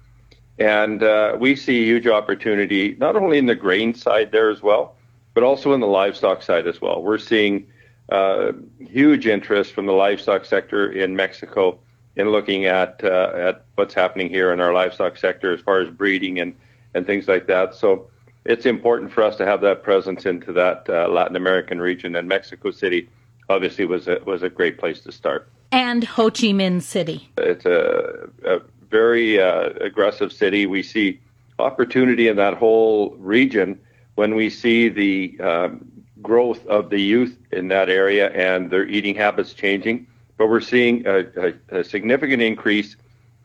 And 0.59 1.03
uh, 1.03 1.37
we 1.41 1.57
see 1.57 1.85
huge 1.85 2.07
opportunity 2.07 2.95
not 2.99 3.17
only 3.17 3.39
in 3.39 3.47
the 3.47 3.55
grain 3.55 3.95
side 3.95 4.33
there 4.33 4.51
as 4.51 4.63
well, 4.63 4.97
but 5.35 5.43
also 5.43 5.73
in 5.73 5.81
the 5.81 5.87
livestock 5.87 6.43
side 6.43 6.67
as 6.67 6.81
well. 6.81 7.03
We're 7.03 7.19
seeing 7.19 7.67
uh, 8.11 8.53
huge 8.79 9.27
interest 9.27 9.73
from 9.73 9.87
the 9.87 9.93
livestock 9.93 10.45
sector 10.45 10.93
in 10.93 11.17
Mexico 11.17 11.79
in 12.17 12.31
looking 12.31 12.67
at 12.67 13.01
uh, 13.03 13.33
at 13.35 13.65
what's 13.77 13.95
happening 13.95 14.29
here 14.29 14.53
in 14.53 14.61
our 14.61 14.75
livestock 14.75 15.17
sector 15.17 15.53
as 15.53 15.61
far 15.61 15.81
as 15.81 15.89
breeding 15.89 16.41
and 16.41 16.55
and 16.95 17.07
things 17.07 17.27
like 17.27 17.47
that. 17.47 17.75
So 17.75 18.11
it's 18.45 18.67
important 18.67 19.11
for 19.11 19.23
us 19.23 19.37
to 19.37 19.47
have 19.47 19.63
that 19.63 19.83
presence 19.83 20.27
into 20.27 20.53
that 20.53 20.87
uh, 20.89 21.09
Latin 21.09 21.37
American 21.37 21.81
region, 21.81 22.17
and 22.17 22.29
Mexico 22.29 22.71
City 22.71 23.09
obviously 23.49 23.87
was 23.87 24.09
a, 24.09 24.19
was 24.27 24.43
a 24.43 24.51
great 24.51 24.79
place 24.79 25.01
to 25.01 25.13
start. 25.13 25.49
And 25.73 26.05
Ho 26.05 26.31
Chi 26.31 26.49
Minh 26.49 26.83
City. 26.83 27.29
It's 27.39 27.65
a, 27.65 28.29
a 28.45 28.61
very 28.91 29.41
uh, 29.41 29.71
aggressive 29.81 30.33
city. 30.33 30.67
We 30.67 30.83
see 30.83 31.19
opportunity 31.59 32.29
in 32.29 32.37
that 32.37 32.55
whole 32.55 33.17
region 33.17 33.81
when 34.15 34.35
we 34.35 34.51
see 34.51 34.91
the 34.91 35.41
um, 35.41 35.91
growth 36.21 36.65
of 36.67 36.91
the 36.91 37.01
youth 37.01 37.39
in 37.53 37.69
that 37.69 37.89
area 37.89 38.31
and 38.31 38.71
their 38.71 38.87
eating 38.87 39.15
habits 39.15 39.55
changing. 39.55 40.07
But 40.37 40.49
we're 40.49 40.61
seeing 40.61 41.07
a, 41.07 41.25
a, 41.37 41.79
a 41.81 41.85
significant 41.85 42.43
increase 42.43 42.97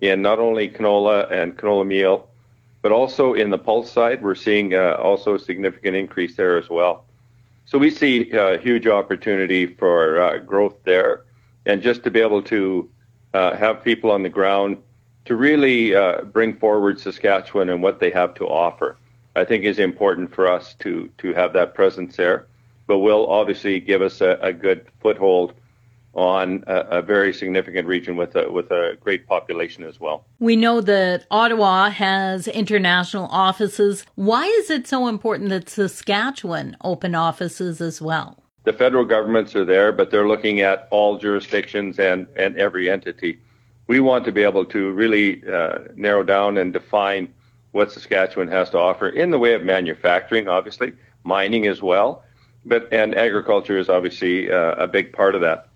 in 0.02 0.22
not 0.22 0.38
only 0.40 0.70
canola 0.70 1.32
and 1.32 1.58
canola 1.58 1.88
meal, 1.88 2.30
but 2.82 2.92
also 2.92 3.34
in 3.34 3.50
the 3.50 3.58
pulse 3.58 3.92
side, 3.92 4.22
we're 4.22 4.36
seeing 4.36 4.74
uh, 4.74 4.98
also 5.02 5.36
a 5.36 5.40
significant 5.40 5.96
increase 5.96 6.36
there 6.36 6.58
as 6.58 6.70
well. 6.70 7.06
So 7.66 7.78
we 7.78 7.90
see 7.90 8.32
a 8.32 8.56
uh, 8.56 8.58
huge 8.58 8.88
opportunity 8.88 9.66
for 9.66 10.22
uh, 10.22 10.38
growth 10.40 10.76
there, 10.84 11.24
and 11.68 11.82
just 11.82 12.04
to 12.04 12.10
be 12.10 12.22
able 12.22 12.42
to 12.42 12.90
uh, 13.34 13.56
have 13.56 13.84
people 13.84 14.10
on 14.10 14.24
the 14.24 14.30
ground 14.30 14.78
to 15.26 15.36
really 15.36 15.94
uh, 15.94 16.22
bring 16.22 16.56
forward 16.58 17.00
Saskatchewan 17.00 17.70
and 17.70 17.84
what 17.84 18.00
they 18.00 18.10
have 18.10 18.34
to 18.36 18.46
offer, 18.48 18.98
I 19.36 19.44
think 19.44 19.66
is 19.66 19.78
important 19.78 20.34
for 20.34 20.52
us 20.52 20.74
to 20.80 21.10
to 21.20 21.34
have 21.34 21.54
that 21.54 21.76
presence 21.76 22.16
there. 22.16 22.48
But 22.88 23.00
will 23.00 23.28
obviously 23.28 23.82
give 23.82 24.02
us 24.02 24.22
a, 24.22 24.40
a 24.42 24.54
good 24.54 24.88
foothold 25.02 25.54
on 26.14 26.64
a, 26.66 26.76
a, 27.00 27.02
very 27.02 27.34
significant 27.34 27.86
region 27.86 28.16
with 28.16 28.36
a 28.38 28.50
with 28.50 28.72
a 28.72 28.98
great 29.02 29.28
population 29.28 29.84
as 29.84 30.00
well. 30.00 30.26
We 30.40 30.56
know 30.56 30.80
that 30.82 31.28
Ottawa 31.30 31.90
has 31.90 32.48
international 32.48 33.28
offices. 33.30 34.06
Why 34.16 34.46
is 34.46 34.70
it 34.70 34.88
so 34.88 35.08
important 35.08 35.50
that 35.50 35.70
Saskatchewan 35.70 36.78
open 36.82 37.14
offices 37.14 37.82
as 37.82 38.02
well? 38.02 38.42
The 38.68 38.74
federal 38.74 39.06
governments 39.06 39.56
are 39.56 39.64
there, 39.64 39.94
but 39.94 40.12
they're 40.12 40.28
looking 40.28 40.60
at 40.60 40.90
all 40.92 41.18
jurisdictions 41.18 42.00
and 42.00 42.28
and 42.36 42.58
every 42.58 42.90
entity. 42.90 43.40
We 43.88 44.02
want 44.02 44.26
to 44.26 44.34
be 44.34 44.44
able 44.44 44.66
to 44.66 44.92
really 44.92 45.42
uh, 45.48 45.78
narrow 45.96 46.22
down 46.22 46.58
and 46.58 46.74
define 46.74 47.34
what 47.72 47.94
Saskatchewan 47.94 48.50
has 48.50 48.70
to 48.72 48.78
offer 48.78 49.08
in 49.08 49.32
the 49.32 49.40
way 49.40 49.54
of 49.54 49.64
manufacturing, 49.64 50.50
obviously, 50.50 50.92
mining 51.24 51.66
as 51.66 51.82
well, 51.82 52.26
but 52.66 52.92
and 52.92 53.16
agriculture 53.16 53.78
is 53.78 53.88
obviously 53.88 54.52
uh, 54.52 54.76
a 54.76 54.86
big 54.86 55.14
part 55.14 55.34
of 55.34 55.40
that. 55.40 55.70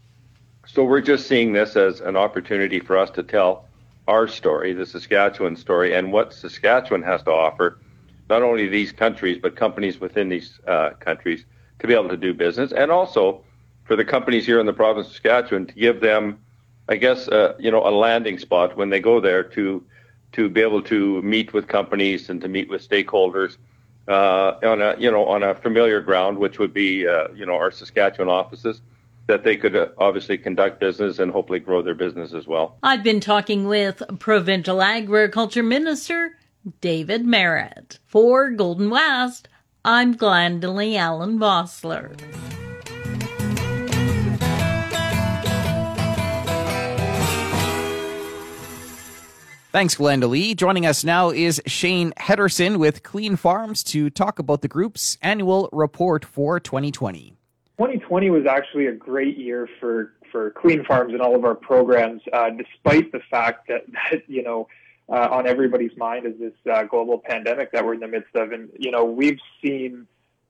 So 0.67 0.83
we're 0.83 0.99
just 0.99 1.27
seeing 1.27 1.53
this 1.53 1.77
as 1.77 2.01
an 2.01 2.17
opportunity 2.17 2.81
for 2.81 2.97
us 2.97 3.09
to 3.11 3.23
tell 3.23 3.69
our 4.09 4.27
story, 4.27 4.73
the 4.73 4.85
Saskatchewan 4.85 5.55
story, 5.55 5.95
and 5.95 6.11
what 6.11 6.33
Saskatchewan 6.33 7.03
has 7.03 7.23
to 7.23 7.31
offer, 7.31 7.79
not 8.29 8.43
only 8.43 8.67
these 8.67 8.91
countries, 8.91 9.37
but 9.41 9.55
companies 9.55 10.01
within 10.01 10.27
these 10.27 10.59
uh, 10.67 10.89
countries 10.99 11.45
to 11.81 11.87
be 11.87 11.93
able 11.93 12.09
to 12.09 12.17
do 12.17 12.33
business, 12.33 12.71
and 12.71 12.91
also 12.91 13.41
for 13.83 13.95
the 13.95 14.05
companies 14.05 14.45
here 14.45 14.59
in 14.59 14.65
the 14.65 14.73
province 14.73 15.07
of 15.07 15.13
Saskatchewan 15.13 15.65
to 15.65 15.73
give 15.73 15.99
them, 15.99 16.39
I 16.87 16.95
guess, 16.95 17.27
uh, 17.27 17.55
you 17.59 17.71
know, 17.71 17.85
a 17.85 17.89
landing 17.89 18.39
spot 18.39 18.77
when 18.77 18.89
they 18.89 18.99
go 18.99 19.19
there 19.19 19.43
to 19.43 19.83
to 20.33 20.47
be 20.47 20.61
able 20.61 20.81
to 20.81 21.21
meet 21.23 21.51
with 21.51 21.67
companies 21.67 22.29
and 22.29 22.39
to 22.39 22.47
meet 22.47 22.69
with 22.69 22.87
stakeholders 22.87 23.57
uh, 24.07 24.53
on 24.63 24.81
a 24.81 24.95
you 24.97 25.11
know 25.11 25.25
on 25.25 25.43
a 25.43 25.55
familiar 25.55 26.01
ground, 26.01 26.37
which 26.37 26.59
would 26.59 26.73
be 26.73 27.07
uh, 27.07 27.27
you 27.33 27.45
know 27.45 27.55
our 27.55 27.71
Saskatchewan 27.71 28.29
offices 28.29 28.81
that 29.27 29.43
they 29.43 29.55
could 29.55 29.75
uh, 29.75 29.87
obviously 29.97 30.37
conduct 30.37 30.79
business 30.79 31.19
and 31.19 31.31
hopefully 31.31 31.59
grow 31.59 31.81
their 31.81 31.95
business 31.95 32.33
as 32.33 32.47
well. 32.47 32.77
I've 32.83 33.03
been 33.03 33.19
talking 33.19 33.67
with 33.67 34.03
Provincial 34.19 34.81
Agriculture 34.81 35.63
Minister 35.63 36.37
David 36.79 37.25
Marit 37.25 37.99
For 38.05 38.51
Golden 38.51 38.89
West, 38.89 39.47
I'm 39.83 40.15
Glendalee 40.15 40.95
Allen 40.95 41.39
Vossler. 41.39 42.15
Thanks, 49.71 49.95
Glendalee. 49.95 50.55
Joining 50.55 50.85
us 50.85 51.03
now 51.03 51.31
is 51.31 51.59
Shane 51.65 52.13
Henderson 52.17 52.77
with 52.77 53.01
Clean 53.01 53.35
Farms 53.35 53.81
to 53.85 54.11
talk 54.11 54.37
about 54.37 54.61
the 54.61 54.67
group's 54.67 55.17
annual 55.23 55.67
report 55.71 56.25
for 56.25 56.59
2020. 56.59 57.35
2020 57.79 58.29
was 58.29 58.45
actually 58.45 58.85
a 58.85 58.91
great 58.91 59.37
year 59.37 59.67
for 59.79 60.13
for 60.31 60.51
Clean 60.51 60.85
Farms 60.85 61.13
and 61.13 61.21
all 61.21 61.35
of 61.35 61.43
our 61.43 61.55
programs, 61.55 62.21
uh, 62.31 62.51
despite 62.51 63.11
the 63.11 63.19
fact 63.31 63.67
that, 63.67 63.85
that 64.11 64.21
you 64.27 64.43
know 64.43 64.67
uh, 65.11 65.27
on 65.29 65.45
everybody's 65.45 65.95
mind 65.97 66.25
is 66.25 66.33
this 66.39 66.53
uh, 66.71 66.83
global 66.83 67.19
pandemic 67.19 67.71
that 67.73 67.85
we're 67.85 67.93
in 67.93 67.99
the 67.99 68.07
midst 68.07 68.33
of, 68.35 68.51
and 68.51 68.69
you 68.79 68.91
know 68.91 69.03
we've 69.03 69.39
seen 69.63 70.07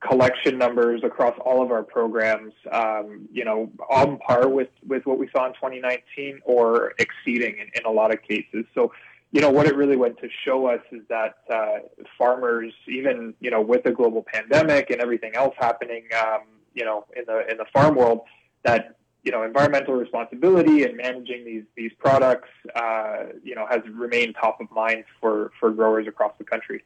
collection 0.07 0.57
numbers 0.57 1.01
across 1.03 1.35
all 1.45 1.61
of 1.63 1.71
our 1.71 1.83
programs, 1.83 2.53
um, 2.71 3.27
you 3.31 3.45
know, 3.45 3.71
on 3.89 4.17
par 4.19 4.49
with 4.49 4.69
with 4.87 5.05
what 5.05 5.17
we 5.17 5.29
saw 5.31 5.47
in 5.47 5.53
2019 5.53 6.41
or 6.43 6.93
exceeding 6.99 7.55
in, 7.57 7.67
in 7.75 7.85
a 7.85 7.91
lot 7.91 8.13
of 8.13 8.21
cases. 8.21 8.65
So 8.75 8.91
you 9.31 9.41
know 9.41 9.49
what 9.49 9.65
it 9.65 9.75
really 9.75 9.95
went 9.95 10.17
to 10.19 10.29
show 10.43 10.67
us 10.67 10.81
is 10.91 11.01
that 11.09 11.37
uh, 11.51 11.79
farmers, 12.17 12.73
even 12.87 13.33
you 13.39 13.49
know 13.49 13.61
with 13.61 13.83
the 13.83 13.91
global 13.91 14.23
pandemic 14.31 14.89
and 14.91 15.01
everything 15.01 15.35
else 15.35 15.55
happening, 15.57 16.03
um, 16.19 16.41
you 16.73 16.85
know 16.85 17.05
in 17.15 17.23
the 17.25 17.49
in 17.49 17.57
the 17.57 17.65
farm 17.73 17.95
world 17.95 18.21
that 18.63 18.97
you 19.23 19.31
know 19.31 19.43
environmental 19.43 19.93
responsibility 19.93 20.83
and 20.83 20.97
managing 20.97 21.45
these 21.45 21.63
these 21.75 21.91
products 21.99 22.49
uh, 22.75 23.25
you 23.43 23.55
know 23.55 23.65
has 23.67 23.81
remained 23.93 24.35
top 24.39 24.59
of 24.61 24.69
mind 24.71 25.03
for 25.19 25.51
for 25.59 25.71
growers 25.71 26.07
across 26.07 26.33
the 26.37 26.43
country. 26.43 26.83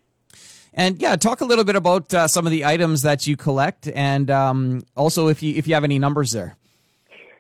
And 0.73 1.01
yeah, 1.01 1.15
talk 1.15 1.39
a 1.39 1.45
little 1.45 1.63
bit 1.63 1.77
about 1.77 2.13
uh, 2.13 2.27
some 2.27 2.45
of 2.45 2.51
the 2.51 2.65
items 2.65 3.01
that 3.03 3.25
you 3.25 3.37
collect, 3.37 3.87
and 3.87 4.29
um, 4.29 4.81
also 4.95 5.29
if 5.29 5.41
you 5.41 5.55
if 5.55 5.67
you 5.67 5.73
have 5.73 5.85
any 5.85 5.99
numbers 5.99 6.31
there. 6.31 6.57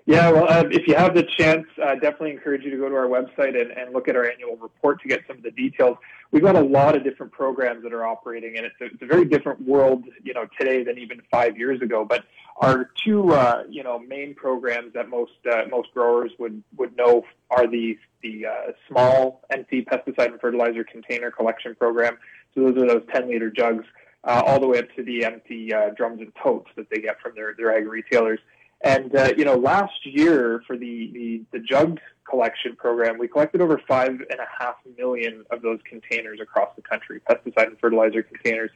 Yeah, 0.07 0.29
well, 0.29 0.47
uh, 0.47 0.65
if 0.69 0.87
you 0.87 0.93
have 0.93 1.15
the 1.15 1.23
chance, 1.23 1.65
uh, 1.83 1.95
definitely 1.95 2.29
encourage 2.29 2.63
you 2.63 2.69
to 2.69 2.77
go 2.77 2.87
to 2.87 2.95
our 2.95 3.07
website 3.07 3.59
and, 3.59 3.71
and 3.71 3.91
look 3.91 4.07
at 4.07 4.15
our 4.15 4.29
annual 4.29 4.55
report 4.57 5.01
to 5.01 5.07
get 5.07 5.21
some 5.25 5.37
of 5.37 5.43
the 5.43 5.49
details. 5.49 5.97
We've 6.29 6.43
got 6.43 6.55
a 6.55 6.61
lot 6.61 6.95
of 6.95 7.03
different 7.03 7.31
programs 7.31 7.81
that 7.81 7.91
are 7.91 8.05
operating, 8.05 8.55
and 8.55 8.67
it's 8.67 8.75
a, 8.79 8.85
it's 8.85 9.01
a 9.01 9.07
very 9.07 9.25
different 9.25 9.61
world, 9.61 10.03
you 10.23 10.35
know, 10.35 10.45
today 10.59 10.83
than 10.83 10.99
even 10.99 11.23
five 11.31 11.57
years 11.57 11.81
ago. 11.81 12.05
But 12.05 12.23
our 12.57 12.91
two, 13.03 13.31
uh, 13.33 13.63
you 13.67 13.81
know, 13.81 13.97
main 13.97 14.35
programs 14.35 14.93
that 14.93 15.09
most 15.09 15.31
uh, 15.51 15.63
most 15.71 15.91
growers 15.91 16.31
would 16.37 16.61
would 16.77 16.95
know 16.95 17.23
are 17.49 17.65
the 17.65 17.97
the 18.21 18.45
uh, 18.45 18.71
small 18.87 19.41
empty 19.49 19.83
pesticide 19.83 20.27
and 20.27 20.39
fertilizer 20.39 20.83
container 20.83 21.31
collection 21.31 21.73
program. 21.73 22.19
So 22.53 22.61
those 22.61 22.77
are 22.77 22.87
those 22.87 23.03
10 23.11 23.27
liter 23.27 23.49
jugs, 23.49 23.85
uh, 24.23 24.43
all 24.45 24.59
the 24.59 24.67
way 24.67 24.79
up 24.79 24.85
to 24.97 25.03
the 25.03 25.25
empty 25.25 25.73
drums 25.97 26.21
and 26.21 26.31
totes 26.43 26.69
that 26.75 26.91
they 26.91 27.01
get 27.01 27.19
from 27.21 27.33
their 27.33 27.55
their 27.57 27.75
ag 27.75 27.87
retailers. 27.87 28.39
And 28.85 29.15
uh, 29.15 29.33
you 29.35 29.45
know, 29.45 29.55
last 29.55 30.05
year 30.05 30.61
for 30.67 30.77
the, 30.77 31.09
the 31.11 31.41
the 31.51 31.59
jug 31.59 31.99
collection 32.29 32.75
program, 32.75 33.17
we 33.17 33.27
collected 33.27 33.59
over 33.59 33.81
five 33.87 34.11
and 34.11 34.39
a 34.39 34.47
half 34.59 34.75
million 34.95 35.43
of 35.49 35.63
those 35.63 35.79
containers 35.89 36.39
across 36.39 36.69
the 36.75 36.83
country, 36.83 37.19
pesticide 37.27 37.65
and 37.65 37.79
fertilizer 37.79 38.21
containers, 38.21 38.69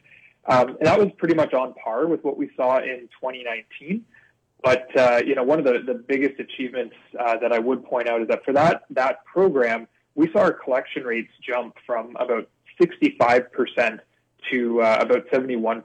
um, 0.46 0.70
and 0.70 0.86
that 0.86 0.98
was 0.98 1.10
pretty 1.16 1.36
much 1.36 1.54
on 1.54 1.74
par 1.74 2.08
with 2.08 2.24
what 2.24 2.36
we 2.36 2.50
saw 2.56 2.78
in 2.78 3.08
2019. 3.20 4.04
But 4.64 4.88
uh, 4.98 5.22
you 5.24 5.36
know, 5.36 5.44
one 5.44 5.60
of 5.60 5.64
the, 5.64 5.78
the 5.86 5.94
biggest 5.94 6.40
achievements 6.40 6.96
uh, 7.18 7.36
that 7.36 7.52
I 7.52 7.60
would 7.60 7.84
point 7.84 8.08
out 8.08 8.20
is 8.20 8.26
that 8.28 8.44
for 8.44 8.52
that 8.52 8.82
that 8.90 9.24
program, 9.24 9.86
we 10.16 10.28
saw 10.32 10.40
our 10.40 10.52
collection 10.52 11.04
rates 11.04 11.30
jump 11.40 11.76
from 11.86 12.16
about 12.16 12.48
65 12.80 13.52
percent 13.52 14.00
to 14.50 14.82
uh, 14.82 14.98
about 15.00 15.26
71% 15.28 15.82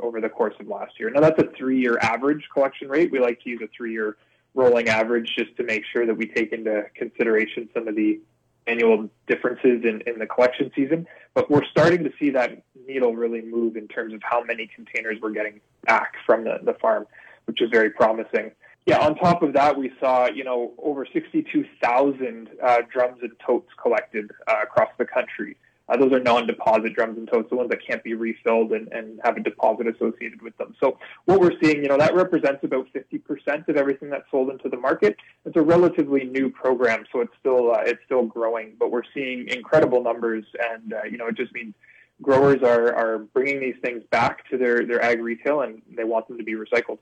over 0.00 0.20
the 0.20 0.28
course 0.28 0.54
of 0.60 0.68
last 0.68 0.98
year. 0.98 1.10
Now, 1.10 1.20
that's 1.20 1.40
a 1.40 1.50
three 1.56 1.80
year 1.80 1.98
average 2.00 2.48
collection 2.52 2.88
rate. 2.88 3.10
We 3.10 3.20
like 3.20 3.40
to 3.42 3.50
use 3.50 3.60
a 3.62 3.68
three 3.76 3.92
year 3.92 4.16
rolling 4.54 4.88
average 4.88 5.34
just 5.36 5.56
to 5.56 5.62
make 5.62 5.82
sure 5.92 6.06
that 6.06 6.16
we 6.16 6.26
take 6.26 6.52
into 6.52 6.84
consideration 6.94 7.68
some 7.74 7.88
of 7.88 7.94
the 7.94 8.20
annual 8.66 9.08
differences 9.28 9.84
in, 9.84 10.02
in 10.06 10.18
the 10.18 10.26
collection 10.26 10.70
season. 10.74 11.06
But 11.34 11.50
we're 11.50 11.64
starting 11.70 12.02
to 12.04 12.10
see 12.18 12.30
that 12.30 12.62
needle 12.86 13.14
really 13.14 13.42
move 13.42 13.76
in 13.76 13.86
terms 13.86 14.14
of 14.14 14.20
how 14.22 14.42
many 14.42 14.66
containers 14.66 15.18
we're 15.20 15.32
getting 15.32 15.60
back 15.84 16.14
from 16.24 16.44
the, 16.44 16.58
the 16.62 16.74
farm, 16.74 17.06
which 17.44 17.60
is 17.60 17.70
very 17.70 17.90
promising. 17.90 18.50
Yeah, 18.86 18.98
on 18.98 19.16
top 19.16 19.42
of 19.42 19.52
that, 19.54 19.76
we 19.76 19.92
saw, 20.00 20.28
you 20.28 20.44
know, 20.44 20.72
over 20.78 21.06
62,000 21.12 22.48
uh, 22.62 22.78
drums 22.90 23.18
and 23.22 23.32
totes 23.44 23.68
collected 23.80 24.30
uh, 24.46 24.56
across 24.62 24.90
the 24.96 25.04
country 25.04 25.56
Uh, 25.88 25.96
those 25.96 26.12
are 26.12 26.20
non-deposit 26.20 26.94
drums 26.94 27.16
and 27.16 27.28
totes, 27.28 27.48
the 27.48 27.56
ones 27.56 27.70
that 27.70 27.78
can't 27.86 28.02
be 28.02 28.14
refilled 28.14 28.72
and, 28.72 28.88
and 28.92 29.20
have 29.24 29.36
a 29.36 29.40
deposit 29.40 29.86
associated 29.86 30.42
with 30.42 30.56
them. 30.56 30.74
So 30.80 30.98
what 31.26 31.40
we're 31.40 31.58
seeing, 31.62 31.82
you 31.82 31.88
know, 31.88 31.96
that 31.96 32.14
represents 32.14 32.64
about 32.64 32.88
50% 32.92 33.68
of 33.68 33.76
everything 33.76 34.10
that's 34.10 34.28
sold 34.30 34.50
into 34.50 34.68
the 34.68 34.76
market. 34.76 35.16
It's 35.44 35.56
a 35.56 35.62
relatively 35.62 36.24
new 36.24 36.50
program, 36.50 37.04
so 37.12 37.20
it's 37.20 37.32
still 37.38 37.72
uh, 37.72 37.82
it's 37.86 38.00
still 38.04 38.24
growing, 38.24 38.74
but 38.78 38.90
we're 38.90 39.04
seeing 39.14 39.48
incredible 39.48 40.02
numbers, 40.02 40.44
and 40.72 40.92
uh, 40.92 41.04
you 41.04 41.18
know, 41.18 41.28
it 41.28 41.36
just 41.36 41.54
means 41.54 41.74
growers 42.22 42.62
are, 42.62 42.94
are 42.94 43.18
bringing 43.18 43.60
these 43.60 43.76
things 43.82 44.02
back 44.10 44.48
to 44.50 44.56
their, 44.56 44.86
their 44.86 45.02
ag 45.02 45.20
retail 45.20 45.60
and 45.60 45.82
they 45.96 46.04
want 46.04 46.26
them 46.28 46.38
to 46.38 46.44
be 46.44 46.54
recycled. 46.54 46.98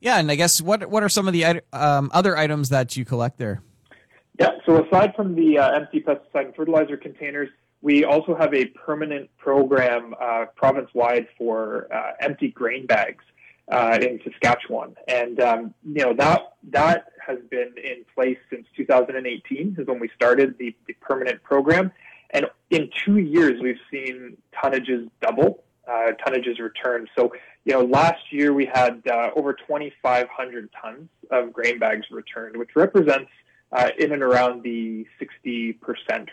Yeah, 0.00 0.18
and 0.18 0.30
I 0.30 0.36
guess 0.36 0.62
what 0.62 0.88
what 0.88 1.02
are 1.02 1.08
some 1.08 1.26
of 1.26 1.32
the 1.32 1.60
um, 1.72 2.10
other 2.14 2.36
items 2.36 2.68
that 2.68 2.96
you 2.96 3.04
collect 3.04 3.36
there? 3.36 3.62
Yeah, 4.38 4.50
so 4.64 4.84
aside 4.84 5.14
from 5.16 5.34
the 5.34 5.58
uh, 5.58 5.72
empty 5.72 6.00
pesticide 6.00 6.46
and 6.46 6.54
fertilizer 6.54 6.96
containers, 6.96 7.48
we 7.80 8.04
also 8.04 8.34
have 8.34 8.54
a 8.54 8.66
permanent 8.66 9.30
program 9.38 10.14
uh, 10.20 10.46
province 10.56 10.88
wide 10.94 11.28
for 11.36 11.88
uh, 11.92 12.12
empty 12.20 12.48
grain 12.48 12.86
bags 12.86 13.24
uh, 13.70 13.98
in 14.00 14.18
Saskatchewan, 14.24 14.96
and 15.06 15.40
um, 15.40 15.74
you 15.84 16.02
know 16.02 16.14
that 16.14 16.54
that 16.70 17.06
has 17.24 17.38
been 17.50 17.74
in 17.76 18.04
place 18.14 18.38
since 18.50 18.66
2018 18.76 19.76
is 19.78 19.86
when 19.86 20.00
we 20.00 20.08
started 20.14 20.56
the, 20.58 20.74
the 20.86 20.94
permanent 20.94 21.42
program, 21.42 21.92
and 22.30 22.46
in 22.70 22.90
two 23.04 23.18
years 23.18 23.60
we've 23.62 23.80
seen 23.90 24.36
tonnages 24.54 25.10
double, 25.20 25.62
uh, 25.86 26.12
tonnages 26.26 26.58
return. 26.58 27.06
So 27.16 27.32
you 27.64 27.74
know 27.74 27.82
last 27.82 28.32
year 28.32 28.54
we 28.54 28.66
had 28.66 29.02
uh, 29.06 29.30
over 29.36 29.52
2,500 29.52 30.70
tons 30.80 31.08
of 31.30 31.52
grain 31.52 31.78
bags 31.78 32.06
returned, 32.10 32.56
which 32.56 32.70
represents 32.74 33.30
uh, 33.72 33.90
in 33.98 34.12
and 34.12 34.22
around 34.22 34.62
the 34.62 35.06
60% 35.20 35.78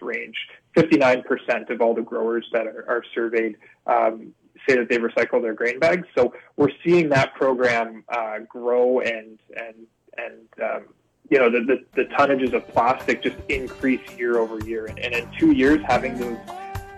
range. 0.01 0.36
59% 0.77 1.70
of 1.70 1.82
all 1.82 1.94
the 1.94 2.01
growers 2.01 2.48
that 2.54 2.68
are, 2.68 2.86
are 2.88 3.04
surveyed 3.13 3.58
um, 3.88 4.34
say 4.68 4.75
that 4.77 4.89
they 4.89 4.98
recycle 4.98 5.42
their 5.42 5.54
grain 5.54 5.80
bags. 5.80 6.08
So 6.18 6.34
we're 6.56 6.72
seeing 6.84 7.10
that 7.10 7.34
program 7.36 8.04
uh, 8.10 8.39
grow 8.48 9.00
and 9.00 9.39
and 9.56 9.75
and 10.18 10.63
um, 10.63 10.86
you 11.30 11.39
know 11.39 11.50
the, 11.50 11.62
the, 11.62 12.04
the 12.04 12.10
tonnages 12.15 12.54
of 12.54 12.68
plastic 12.70 13.22
just 13.22 13.36
increase 13.50 14.01
year 14.18 14.38
over 14.38 14.60
year. 14.65 14.86
And, 14.86 15.00
and 15.00 15.13
in 15.13 15.30
two 15.38 15.51
years, 15.51 15.82
having 15.88 16.18
those 16.18 16.38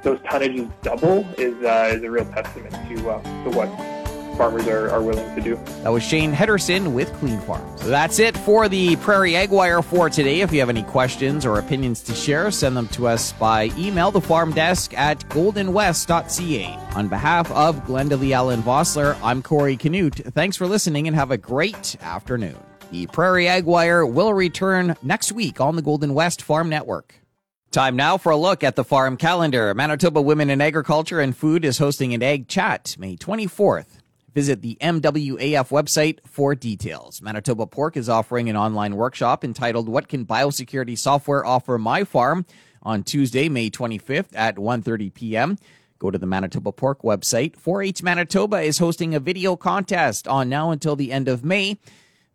those 0.04 0.20
tonnages 0.20 0.72
double 0.84 1.28
is 1.38 1.56
uh, 1.64 1.92
is 1.96 2.04
a 2.04 2.10
real 2.10 2.26
testament 2.26 2.74
to 2.74 3.10
uh, 3.10 3.44
to 3.44 3.58
what 3.58 3.97
farmers 4.38 4.68
are, 4.68 4.90
are 4.90 5.02
willing 5.02 5.36
to 5.36 5.42
do. 5.42 5.56
That 5.84 5.90
was 5.90 6.04
Shane 6.04 6.32
Henderson 6.32 6.94
with 6.94 7.12
Clean 7.16 7.40
Farms. 7.42 7.82
So 7.82 7.88
that's 7.88 8.20
it 8.20 8.38
for 8.38 8.70
the 8.70 8.96
Prairie 8.98 9.36
Ag 9.36 9.50
Wire 9.50 9.82
for 9.82 10.10
today. 10.10 10.42
If 10.42 10.54
you 10.54 10.60
have 10.60 10.70
any 10.70 10.84
questions 10.84 11.46
or 11.46 11.58
opinions 11.58 12.02
to 12.04 12.14
share, 12.14 12.52
send 12.52 12.78
them 12.78 12.88
to 12.90 13.08
us 13.08 13.34
by 13.34 13.72
email, 13.78 14.12
the 14.12 14.22
farm 14.22 14.54
desk 14.54 14.98
at 14.98 15.20
goldenwest.ca. 15.30 16.80
On 16.96 17.08
behalf 17.08 17.52
of 17.52 17.78
Glenda 17.86 18.20
Lee 18.20 18.34
Allen 18.34 18.62
Vossler, 18.62 19.18
I'm 19.24 19.42
Corey 19.42 19.76
Canute. 19.76 20.22
Thanks 20.34 20.56
for 20.56 20.68
listening 20.68 21.08
and 21.08 21.16
have 21.16 21.32
a 21.32 21.38
great 21.38 21.98
afternoon. 22.02 22.58
The 22.92 23.08
Prairie 23.08 23.48
Ag 23.48 23.66
Wire 23.66 24.06
will 24.06 24.34
return 24.34 24.96
next 25.02 25.32
week 25.32 25.60
on 25.60 25.76
the 25.76 25.82
Golden 25.82 26.14
West 26.14 26.42
Farm 26.42 26.70
Network. 26.70 27.16
Time 27.72 27.98
now 27.98 28.18
for 28.18 28.32
a 28.32 28.38
look 28.38 28.64
at 28.64 28.78
the 28.78 28.86
farm 28.86 29.18
calendar. 29.18 29.74
Manitoba 29.74 30.22
Women 30.22 30.50
in 30.50 30.62
Agriculture 30.62 31.20
and 31.20 31.36
Food 31.36 31.66
is 31.66 31.80
hosting 31.80 32.14
an 32.14 32.24
Ag 32.24 32.48
Chat 32.48 32.96
May 32.98 33.18
24th 33.18 33.98
Visit 34.38 34.62
the 34.62 34.78
MWAF 34.82 35.70
website 35.70 36.20
for 36.24 36.54
details. 36.54 37.24
Manitoba 37.24 37.66
Pork 37.66 37.98
is 37.98 38.08
offering 38.08 38.52
an 38.52 38.56
online 38.56 38.96
workshop 38.96 39.44
entitled 39.44 39.90
What 39.90 40.08
Can 40.08 40.28
Biosecurity 40.28 40.96
Software 40.96 41.44
Offer 41.44 41.80
My 41.80 42.04
Farm 42.04 42.46
on 42.84 43.02
Tuesday, 43.02 43.50
May 43.50 43.72
25th 43.72 44.36
at 44.36 44.58
1:30 44.58 45.12
p.m. 45.12 45.58
Go 45.98 46.12
to 46.12 46.20
the 46.20 46.28
Manitoba 46.28 46.72
Pork 46.72 47.02
website. 47.02 47.60
4-H 47.60 48.04
Manitoba 48.04 48.58
is 48.58 48.78
hosting 48.78 49.16
a 49.16 49.20
video 49.20 49.56
contest 49.56 50.28
on 50.28 50.50
now 50.50 50.70
until 50.70 50.96
the 50.96 51.12
end 51.12 51.28
of 51.28 51.44
May. 51.44 51.80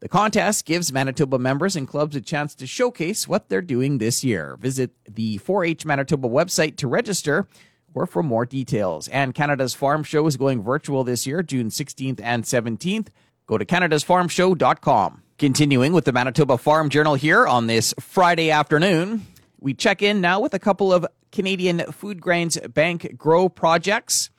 The 0.00 0.08
contest 0.08 0.64
gives 0.64 0.92
Manitoba 0.92 1.38
members 1.38 1.76
and 1.76 1.86
clubs 1.86 2.16
a 2.16 2.20
chance 2.20 2.56
to 2.56 2.66
showcase 2.66 3.28
what 3.28 3.48
they're 3.48 3.62
doing 3.62 3.98
this 3.98 4.24
year. 4.24 4.56
Visit 4.56 4.90
the 5.08 5.38
4-H 5.38 5.86
Manitoba 5.86 6.28
website 6.28 6.74
to 6.78 6.88
register 6.88 7.46
or 7.94 8.06
for 8.06 8.22
more 8.22 8.46
details. 8.46 9.08
And 9.08 9.34
Canada's 9.34 9.74
Farm 9.74 10.02
Show 10.02 10.26
is 10.26 10.36
going 10.36 10.62
virtual 10.62 11.04
this 11.04 11.26
year, 11.26 11.42
June 11.42 11.68
16th 11.68 12.20
and 12.22 12.44
17th. 12.44 13.08
Go 13.46 13.58
to 13.58 13.64
canadasfarmshow.com. 13.64 15.22
Continuing 15.38 15.92
with 15.92 16.04
the 16.04 16.12
Manitoba 16.12 16.56
Farm 16.56 16.88
Journal 16.88 17.14
here 17.14 17.46
on 17.46 17.66
this 17.66 17.92
Friday 17.98 18.50
afternoon, 18.50 19.26
we 19.60 19.74
check 19.74 20.00
in 20.00 20.20
now 20.20 20.40
with 20.40 20.54
a 20.54 20.58
couple 20.58 20.92
of 20.92 21.06
Canadian 21.32 21.80
Food 21.90 22.20
Grains 22.20 22.58
Bank 22.58 23.16
Grow 23.16 23.48
projects. 23.48 24.30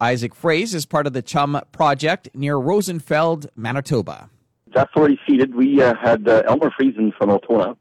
Isaac 0.00 0.34
Fraze 0.34 0.74
is 0.74 0.86
part 0.86 1.06
of 1.06 1.12
the 1.12 1.22
Chum 1.22 1.60
project 1.72 2.28
near 2.34 2.56
Rosenfeld, 2.56 3.48
Manitoba. 3.56 4.30
That's 4.74 4.94
already 4.94 5.18
seeded. 5.26 5.54
We 5.54 5.82
uh, 5.82 5.94
had 6.00 6.28
uh, 6.28 6.42
Elmer 6.46 6.70
Friesen 6.70 7.14
from 7.16 7.30
Altona 7.30 7.76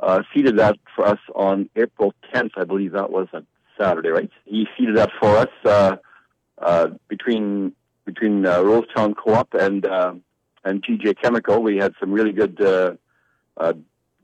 uh, 0.00 0.22
seeded 0.34 0.58
that 0.58 0.76
for 0.94 1.06
us 1.06 1.18
on 1.34 1.70
April 1.76 2.12
10th, 2.34 2.50
I 2.56 2.64
believe 2.64 2.92
that 2.92 3.10
was. 3.10 3.28
Saturday, 3.78 4.10
right? 4.10 4.30
He 4.44 4.66
seeded 4.76 4.96
that 4.96 5.10
for 5.20 5.36
us 5.36 5.48
uh, 5.64 5.96
uh, 6.58 6.88
between 7.08 7.72
between 8.04 8.46
uh, 8.46 8.60
Rosetown 8.60 9.14
Co-op 9.16 9.52
and 9.54 9.84
uh, 9.84 10.14
and 10.64 10.84
TJ 10.84 11.20
Chemical. 11.22 11.62
We 11.62 11.76
had 11.76 11.94
some 12.00 12.12
really 12.12 12.32
good 12.32 12.60
uh, 12.60 12.92
uh, 13.56 13.74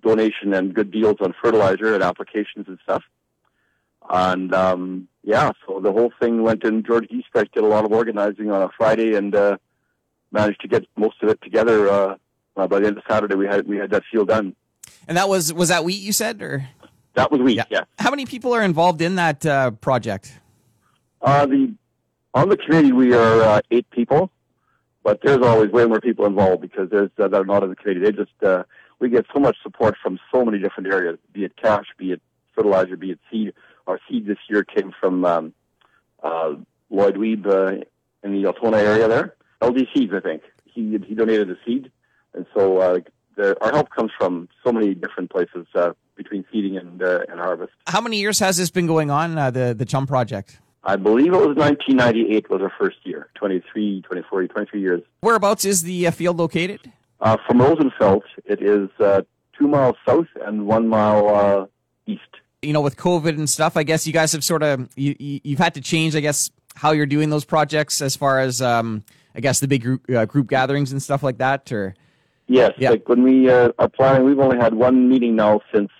donation 0.02 0.54
and 0.54 0.74
good 0.74 0.90
deals 0.90 1.16
on 1.20 1.34
fertilizer 1.42 1.94
and 1.94 2.02
applications 2.02 2.66
and 2.68 2.78
stuff. 2.82 3.02
And 4.10 4.54
um, 4.54 5.08
yeah, 5.22 5.52
so 5.66 5.80
the 5.80 5.92
whole 5.92 6.12
thing 6.20 6.42
went 6.42 6.64
in. 6.64 6.82
George 6.82 7.08
Eastreich 7.08 7.52
did 7.52 7.62
a 7.64 7.68
lot 7.68 7.84
of 7.84 7.92
organizing 7.92 8.50
on 8.50 8.62
a 8.62 8.70
Friday 8.76 9.14
and 9.14 9.34
uh, 9.34 9.56
managed 10.32 10.60
to 10.62 10.68
get 10.68 10.84
most 10.96 11.22
of 11.22 11.28
it 11.28 11.40
together. 11.42 11.88
Uh, 11.88 12.16
uh, 12.56 12.66
by 12.66 12.80
the 12.80 12.86
end 12.86 12.98
of 12.98 13.04
Saturday, 13.08 13.34
we 13.34 13.46
had 13.46 13.66
we 13.66 13.76
had 13.76 13.90
that 13.90 14.02
field 14.10 14.28
done. 14.28 14.54
And 15.08 15.16
that 15.16 15.28
was 15.28 15.52
was 15.52 15.68
that 15.68 15.84
wheat 15.84 16.02
you 16.02 16.12
said 16.12 16.42
or? 16.42 16.68
That 17.14 17.30
was 17.30 17.40
wheat. 17.40 17.56
Yeah. 17.56 17.64
yeah. 17.70 17.84
How 17.98 18.10
many 18.10 18.26
people 18.26 18.54
are 18.54 18.62
involved 18.62 19.02
in 19.02 19.16
that 19.16 19.44
uh, 19.44 19.72
project? 19.72 20.38
Uh, 21.20 21.46
the 21.46 21.74
on 22.34 22.48
the 22.48 22.56
committee 22.56 22.92
we 22.92 23.12
are 23.14 23.42
uh, 23.42 23.60
eight 23.70 23.88
people, 23.90 24.30
but 25.02 25.20
there's 25.22 25.44
always 25.44 25.70
way 25.70 25.84
more 25.84 26.00
people 26.00 26.26
involved 26.26 26.62
because 26.62 26.88
there's 26.90 27.10
uh, 27.18 27.28
that 27.28 27.34
are 27.34 27.44
not 27.44 27.62
in 27.62 27.70
the 27.70 27.76
committee. 27.76 28.00
They 28.00 28.12
just 28.12 28.42
uh, 28.42 28.64
we 28.98 29.08
get 29.10 29.26
so 29.32 29.40
much 29.40 29.56
support 29.62 29.96
from 30.02 30.18
so 30.32 30.44
many 30.44 30.58
different 30.58 30.92
areas, 30.92 31.18
be 31.32 31.44
it 31.44 31.56
cash, 31.56 31.86
be 31.98 32.12
it 32.12 32.22
fertilizer, 32.54 32.96
be 32.96 33.12
it 33.12 33.20
seed. 33.30 33.52
Our 33.86 34.00
seed 34.08 34.26
this 34.26 34.38
year 34.48 34.64
came 34.64 34.92
from 34.98 35.24
um, 35.24 35.54
uh, 36.22 36.54
Lloyd 36.88 37.16
Weeb 37.16 37.46
uh, 37.46 37.84
in 38.22 38.32
the 38.32 38.46
Altona 38.46 38.78
area 38.78 39.08
there. 39.08 39.34
LD 39.60 39.88
Seeds, 39.94 40.12
I 40.14 40.20
think. 40.20 40.42
He 40.64 40.98
he 41.06 41.14
donated 41.14 41.48
the 41.48 41.58
seed, 41.66 41.90
and 42.32 42.46
so 42.54 43.02
the, 43.36 43.56
our 43.62 43.72
help 43.72 43.90
comes 43.90 44.10
from 44.18 44.48
so 44.64 44.72
many 44.72 44.94
different 44.94 45.30
places. 45.30 45.66
Uh, 45.74 45.92
between 46.16 46.44
seeding 46.52 46.76
and 46.76 47.02
uh, 47.02 47.20
and 47.28 47.40
harvest. 47.40 47.72
How 47.86 48.00
many 48.00 48.18
years 48.18 48.38
has 48.38 48.56
this 48.56 48.70
been 48.70 48.86
going 48.86 49.10
on? 49.10 49.36
Uh, 49.36 49.50
the 49.50 49.74
the 49.76 49.84
Chum 49.84 50.06
project. 50.06 50.60
I 50.84 50.96
believe 50.96 51.28
it 51.28 51.36
was 51.36 51.56
1998 51.56 52.50
was 52.50 52.60
our 52.60 52.72
first 52.76 52.96
year. 53.04 53.28
23, 53.36 54.02
24, 54.02 54.48
23 54.48 54.80
years. 54.80 55.00
Whereabouts 55.20 55.64
is 55.64 55.82
the 55.82 56.08
uh, 56.08 56.10
field 56.10 56.38
located? 56.38 56.90
Uh, 57.20 57.36
from 57.46 57.62
Rosenfeld, 57.62 58.24
it 58.44 58.60
is 58.60 58.88
uh, 58.98 59.22
two 59.56 59.68
miles 59.68 59.94
south 60.04 60.26
and 60.44 60.66
one 60.66 60.88
mile 60.88 61.28
uh, 61.28 61.66
east. 62.06 62.22
You 62.62 62.72
know, 62.72 62.80
with 62.80 62.96
COVID 62.96 63.38
and 63.38 63.48
stuff, 63.48 63.76
I 63.76 63.84
guess 63.84 64.08
you 64.08 64.12
guys 64.12 64.32
have 64.32 64.42
sort 64.42 64.64
of 64.64 64.88
you, 64.96 65.14
you've 65.18 65.60
had 65.60 65.74
to 65.74 65.80
change, 65.80 66.16
I 66.16 66.20
guess, 66.20 66.50
how 66.74 66.90
you're 66.90 67.06
doing 67.06 67.30
those 67.30 67.44
projects 67.44 68.02
as 68.02 68.16
far 68.16 68.40
as 68.40 68.60
um, 68.60 69.04
I 69.36 69.40
guess 69.40 69.60
the 69.60 69.68
big 69.68 69.82
group, 69.82 70.10
uh, 70.10 70.24
group 70.24 70.48
gatherings 70.48 70.90
and 70.90 71.02
stuff 71.02 71.22
like 71.22 71.38
that, 71.38 71.70
or. 71.70 71.94
Yes, 72.52 72.72
yeah. 72.76 72.90
like 72.90 73.08
when 73.08 73.22
we 73.22 73.48
uh, 73.48 73.70
are 73.78 73.88
planning, 73.88 74.26
we've 74.26 74.38
only 74.38 74.58
had 74.58 74.74
one 74.74 75.08
meeting 75.08 75.36
now 75.36 75.60
since 75.74 75.90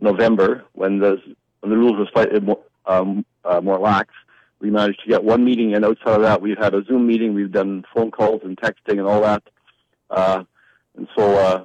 November, 0.00 0.64
when 0.72 0.98
the 0.98 1.22
when 1.60 1.70
the 1.70 1.76
rules 1.76 1.96
were 1.98 2.08
slightly 2.12 2.40
more, 2.40 2.58
um, 2.86 3.24
uh, 3.44 3.60
more 3.60 3.78
lax, 3.78 4.12
we 4.60 4.70
managed 4.70 5.02
to 5.04 5.08
get 5.08 5.22
one 5.22 5.44
meeting, 5.44 5.74
and 5.74 5.84
outside 5.84 6.16
of 6.16 6.22
that, 6.22 6.42
we've 6.42 6.58
had 6.58 6.74
a 6.74 6.84
Zoom 6.84 7.06
meeting. 7.06 7.32
We've 7.32 7.52
done 7.52 7.84
phone 7.94 8.10
calls 8.10 8.42
and 8.44 8.56
texting 8.56 8.98
and 8.98 9.02
all 9.02 9.20
that, 9.20 9.44
uh, 10.10 10.42
and 10.96 11.06
so 11.16 11.36
uh, 11.36 11.64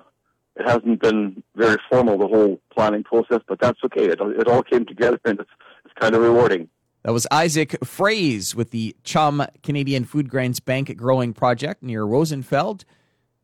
it 0.57 0.67
hasn't 0.67 1.01
been 1.01 1.41
very 1.55 1.77
formal 1.89 2.19
the 2.19 2.27
whole 2.27 2.61
planning 2.71 3.03
process, 3.03 3.39
but 3.47 3.59
that's 3.59 3.79
okay. 3.85 4.05
It, 4.05 4.19
it 4.21 4.47
all 4.47 4.61
came 4.61 4.85
together, 4.85 5.19
and 5.25 5.39
it's 5.39 5.49
it's 5.85 5.93
kind 5.99 6.13
of 6.13 6.21
rewarding. 6.21 6.69
That 7.01 7.13
was 7.13 7.25
Isaac 7.31 7.71
Fraze 7.83 8.53
with 8.53 8.69
the 8.69 8.95
Chum 9.03 9.43
Canadian 9.63 10.05
Food 10.05 10.29
Grains 10.29 10.59
Bank 10.59 10.95
Growing 10.95 11.33
Project 11.33 11.81
near 11.81 12.03
Rosenfeld. 12.03 12.85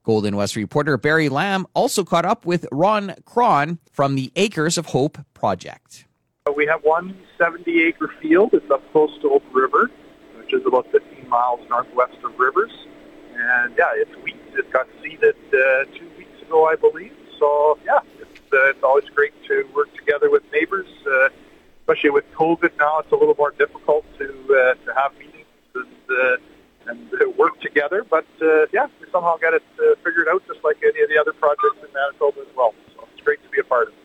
Golden 0.07 0.37
West 0.37 0.55
reporter 0.55 0.95
Barry 0.95 1.27
Lamb 1.27 1.67
also 1.73 2.05
caught 2.05 2.23
up 2.23 2.45
with 2.45 2.65
Ron 2.71 3.13
Cron 3.25 3.77
from 3.91 4.15
the 4.15 4.31
Acres 4.37 4.77
of 4.77 4.85
Hope 4.85 5.17
project. 5.33 6.05
We 6.55 6.65
have 6.65 6.81
one 6.85 7.17
70 7.37 7.83
acre 7.83 8.09
field. 8.21 8.51
It's 8.53 8.71
up 8.71 8.89
close 8.93 9.11
to 9.21 9.29
Oak 9.31 9.43
River, 9.51 9.91
which 10.37 10.53
is 10.53 10.65
about 10.65 10.89
15 10.93 11.27
miles 11.27 11.59
northwest 11.67 12.15
of 12.23 12.39
Rivers. 12.39 12.71
And 13.35 13.75
yeah, 13.77 13.89
it's 13.95 14.15
wheat. 14.23 14.39
It 14.53 14.71
got 14.71 14.87
seeded 15.03 15.35
uh, 15.49 15.83
two 15.99 16.09
weeks 16.17 16.41
ago, 16.41 16.65
I 16.65 16.77
believe. 16.77 17.11
So 17.37 17.77
yeah, 17.83 17.99
it's, 18.21 18.39
uh, 18.53 18.69
it's 18.69 18.83
always 18.83 19.09
great 19.13 19.33
to 19.49 19.67
work 19.75 19.93
together 19.93 20.29
with 20.29 20.43
neighbors 20.53 20.87
uh, 21.05 21.27
especially 21.81 22.11
with 22.11 22.25
COVID 22.33 22.71
now, 22.79 22.99
it's 22.99 23.11
a 23.11 23.15
little 23.15 23.35
more 23.37 23.51
difficult 23.51 24.05
to 24.19 24.25
uh, 24.25 24.73
to 24.85 24.93
have 24.95 25.13
meetings 25.17 25.45
and 25.75 25.85
uh, 26.09 26.37
and 26.87 27.13
uh, 27.13 27.29
work 27.37 27.59
together. 27.61 28.05
But 28.09 28.25
uh, 28.41 28.65
yeah, 28.73 28.87
we 28.99 29.07
somehow 29.11 29.37
got 29.37 29.53
it 29.53 29.63
uh, 29.79 29.95
figured 30.03 30.27
out, 30.27 30.43
just 30.47 30.63
like 30.63 30.77
any 30.83 31.01
of 31.03 31.09
the 31.09 31.17
other 31.19 31.33
projects 31.33 31.77
in 31.81 31.93
Manitoba 31.93 32.41
as 32.41 32.55
well. 32.55 32.73
So 32.95 33.07
it's 33.13 33.23
great 33.23 33.41
to 33.43 33.49
be 33.49 33.59
a 33.59 33.63
part 33.63 33.87
of. 33.87 33.93
it. 33.93 33.99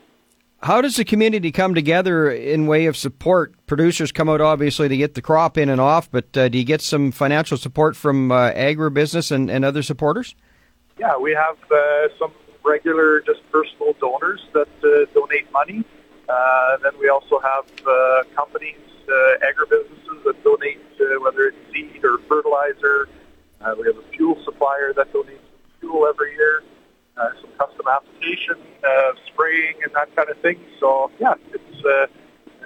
How 0.62 0.80
does 0.80 0.94
the 0.94 1.04
community 1.04 1.50
come 1.50 1.74
together 1.74 2.30
in 2.30 2.68
way 2.68 2.86
of 2.86 2.96
support? 2.96 3.54
Producers 3.66 4.12
come 4.12 4.28
out 4.28 4.40
obviously 4.40 4.88
to 4.88 4.96
get 4.96 5.14
the 5.14 5.22
crop 5.22 5.58
in 5.58 5.68
and 5.68 5.80
off, 5.80 6.08
but 6.08 6.36
uh, 6.36 6.48
do 6.48 6.56
you 6.56 6.62
get 6.64 6.80
some 6.80 7.10
financial 7.10 7.56
support 7.56 7.96
from 7.96 8.30
uh, 8.30 8.52
agribusiness 8.52 9.32
and, 9.32 9.50
and 9.50 9.64
other 9.64 9.82
supporters? 9.82 10.36
Yeah, 11.00 11.18
we 11.18 11.32
have 11.32 11.58
uh, 11.68 12.16
some 12.16 12.32
regular, 12.64 13.22
just 13.22 13.40
personal 13.50 13.94
donors 14.00 14.40
that 14.52 14.68
uh, 14.84 15.12
donate 15.12 15.50
money. 15.52 15.84
Uh, 16.28 16.76
then 16.80 16.92
we 17.00 17.08
also 17.08 17.40
have 17.40 17.64
uh, 17.84 18.22
companies, 18.36 18.78
uh, 19.08 19.46
agribusinesses 19.46 20.24
that 20.24 20.42
donate, 20.44 20.80
uh, 21.00 21.20
whether 21.20 21.48
it's 21.48 21.58
seed 21.72 22.04
or 22.04 22.18
fertilizer. 22.28 23.08
Uh, 23.60 23.74
we 23.78 23.86
have 23.86 23.96
a 23.96 24.08
fuel 24.16 24.36
supplier 24.44 24.92
that 24.94 25.12
donates 25.12 25.38
fuel 25.80 26.06
every 26.06 26.32
year. 26.32 26.62
Uh, 27.16 27.28
some 27.40 27.50
custom 27.58 27.86
application, 27.86 28.56
uh, 28.82 29.12
spraying, 29.26 29.74
and 29.82 29.92
that 29.94 30.14
kind 30.16 30.30
of 30.30 30.38
thing. 30.38 30.58
So 30.80 31.10
yeah, 31.20 31.34
it's 31.52 31.84
uh, 31.84 32.06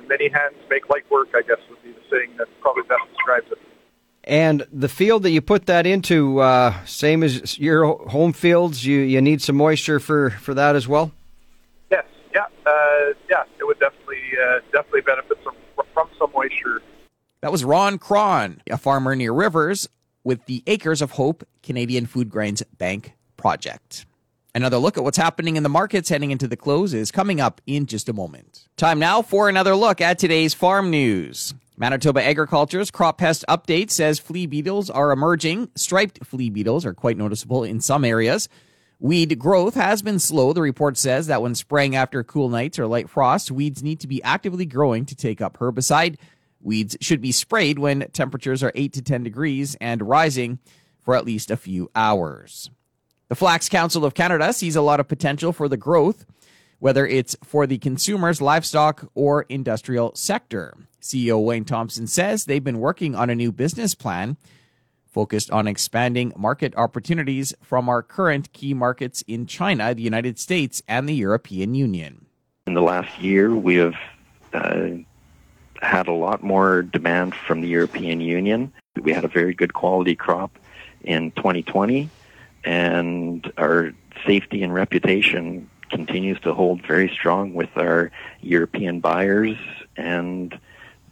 many 0.06 0.28
hands 0.28 0.54
make 0.70 0.88
light 0.88 1.10
work. 1.10 1.28
I 1.34 1.42
guess 1.42 1.58
would 1.68 1.82
be 1.82 1.92
the 1.92 2.00
saying 2.10 2.36
that 2.38 2.48
probably 2.60 2.84
best 2.84 3.02
describes 3.12 3.50
it. 3.50 3.58
And 4.26 4.66
the 4.72 4.88
field 4.88 5.22
that 5.22 5.30
you 5.30 5.40
put 5.40 5.66
that 5.66 5.86
into, 5.86 6.40
uh, 6.40 6.84
same 6.84 7.22
as 7.22 7.58
your 7.60 7.96
home 8.08 8.32
fields, 8.32 8.84
you, 8.84 8.98
you 8.98 9.20
need 9.20 9.40
some 9.40 9.54
moisture 9.54 10.00
for, 10.00 10.30
for 10.30 10.52
that 10.54 10.74
as 10.74 10.88
well? 10.88 11.12
Yes, 11.92 12.04
yeah, 12.34 12.46
uh, 12.66 13.12
yeah, 13.30 13.44
it 13.60 13.64
would 13.64 13.78
definitely 13.78 14.22
uh, 14.42 14.58
definitely 14.72 15.02
benefit 15.02 15.38
from, 15.44 15.54
from 15.96 16.10
some 16.18 16.30
moisture. 16.32 16.82
That 17.40 17.50
was 17.50 17.64
Ron 17.64 17.96
Cron, 17.96 18.60
a 18.70 18.76
farmer 18.76 19.16
near 19.16 19.32
Rivers, 19.32 19.88
with 20.24 20.44
the 20.44 20.62
Acres 20.66 21.00
of 21.00 21.12
Hope 21.12 21.42
Canadian 21.62 22.04
Food 22.04 22.28
Grains 22.28 22.62
Bank 22.76 23.14
project. 23.38 24.04
Another 24.54 24.76
look 24.76 24.98
at 24.98 25.04
what's 25.04 25.16
happening 25.16 25.56
in 25.56 25.62
the 25.62 25.70
markets 25.70 26.10
heading 26.10 26.30
into 26.30 26.46
the 26.46 26.56
close 26.56 26.92
is 26.92 27.10
coming 27.10 27.40
up 27.40 27.62
in 27.66 27.86
just 27.86 28.10
a 28.10 28.12
moment. 28.12 28.68
Time 28.76 28.98
now 28.98 29.22
for 29.22 29.48
another 29.48 29.74
look 29.74 30.02
at 30.02 30.18
today's 30.18 30.52
farm 30.52 30.90
news. 30.90 31.54
Manitoba 31.78 32.22
Agriculture's 32.22 32.90
crop 32.90 33.16
pest 33.16 33.42
update 33.48 33.90
says 33.90 34.18
flea 34.18 34.46
beetles 34.46 34.90
are 34.90 35.12
emerging. 35.12 35.70
Striped 35.76 36.26
flea 36.26 36.50
beetles 36.50 36.84
are 36.84 36.94
quite 36.94 37.16
noticeable 37.16 37.64
in 37.64 37.80
some 37.80 38.04
areas. 38.04 38.50
Weed 38.98 39.38
growth 39.38 39.74
has 39.74 40.00
been 40.00 40.18
slow. 40.18 40.52
The 40.54 40.62
report 40.62 40.96
says 40.96 41.26
that 41.26 41.42
when 41.42 41.54
spraying 41.54 41.94
after 41.94 42.24
cool 42.24 42.48
nights 42.48 42.78
or 42.78 42.86
light 42.86 43.10
frost, 43.10 43.50
weeds 43.50 43.82
need 43.82 44.00
to 44.00 44.06
be 44.06 44.22
actively 44.22 44.64
growing 44.64 45.04
to 45.06 45.14
take 45.14 45.42
up 45.42 45.58
herbicide. 45.58 46.16
Weeds 46.62 46.96
should 47.00 47.20
be 47.20 47.30
sprayed 47.30 47.78
when 47.78 48.08
temperatures 48.12 48.62
are 48.62 48.72
8 48.74 48.94
to 48.94 49.02
10 49.02 49.22
degrees 49.22 49.76
and 49.80 50.00
rising 50.00 50.58
for 51.02 51.14
at 51.14 51.26
least 51.26 51.50
a 51.50 51.58
few 51.58 51.90
hours. 51.94 52.70
The 53.28 53.34
Flax 53.34 53.68
Council 53.68 54.04
of 54.04 54.14
Canada 54.14 54.52
sees 54.52 54.76
a 54.76 54.82
lot 54.82 54.98
of 54.98 55.08
potential 55.08 55.52
for 55.52 55.68
the 55.68 55.76
growth, 55.76 56.24
whether 56.78 57.06
it's 57.06 57.36
for 57.44 57.66
the 57.66 57.78
consumers, 57.78 58.40
livestock, 58.40 59.10
or 59.14 59.42
industrial 59.48 60.14
sector. 60.14 60.74
CEO 61.02 61.44
Wayne 61.44 61.64
Thompson 61.64 62.06
says 62.06 62.44
they've 62.44 62.64
been 62.64 62.80
working 62.80 63.14
on 63.14 63.28
a 63.28 63.34
new 63.34 63.52
business 63.52 63.94
plan 63.94 64.38
focused 65.16 65.50
on 65.50 65.66
expanding 65.66 66.30
market 66.36 66.74
opportunities 66.76 67.54
from 67.62 67.88
our 67.88 68.02
current 68.02 68.52
key 68.52 68.74
markets 68.74 69.24
in 69.26 69.46
China, 69.46 69.94
the 69.94 70.02
United 70.02 70.38
States, 70.38 70.82
and 70.86 71.08
the 71.08 71.14
European 71.14 71.74
Union. 71.74 72.26
In 72.66 72.74
the 72.74 72.82
last 72.82 73.18
year, 73.18 73.54
we 73.54 73.76
have 73.76 73.94
uh, 74.52 74.88
had 75.80 76.06
a 76.06 76.12
lot 76.12 76.42
more 76.42 76.82
demand 76.82 77.34
from 77.34 77.62
the 77.62 77.68
European 77.68 78.20
Union. 78.20 78.70
We 79.00 79.14
had 79.14 79.24
a 79.24 79.28
very 79.28 79.54
good 79.54 79.72
quality 79.72 80.14
crop 80.14 80.58
in 81.00 81.30
2020 81.30 82.10
and 82.66 83.50
our 83.56 83.92
safety 84.26 84.62
and 84.62 84.74
reputation 84.74 85.70
continues 85.88 86.38
to 86.40 86.52
hold 86.52 86.84
very 86.84 87.08
strong 87.08 87.54
with 87.54 87.70
our 87.76 88.10
European 88.42 88.98
buyers, 89.00 89.56
and 89.96 90.58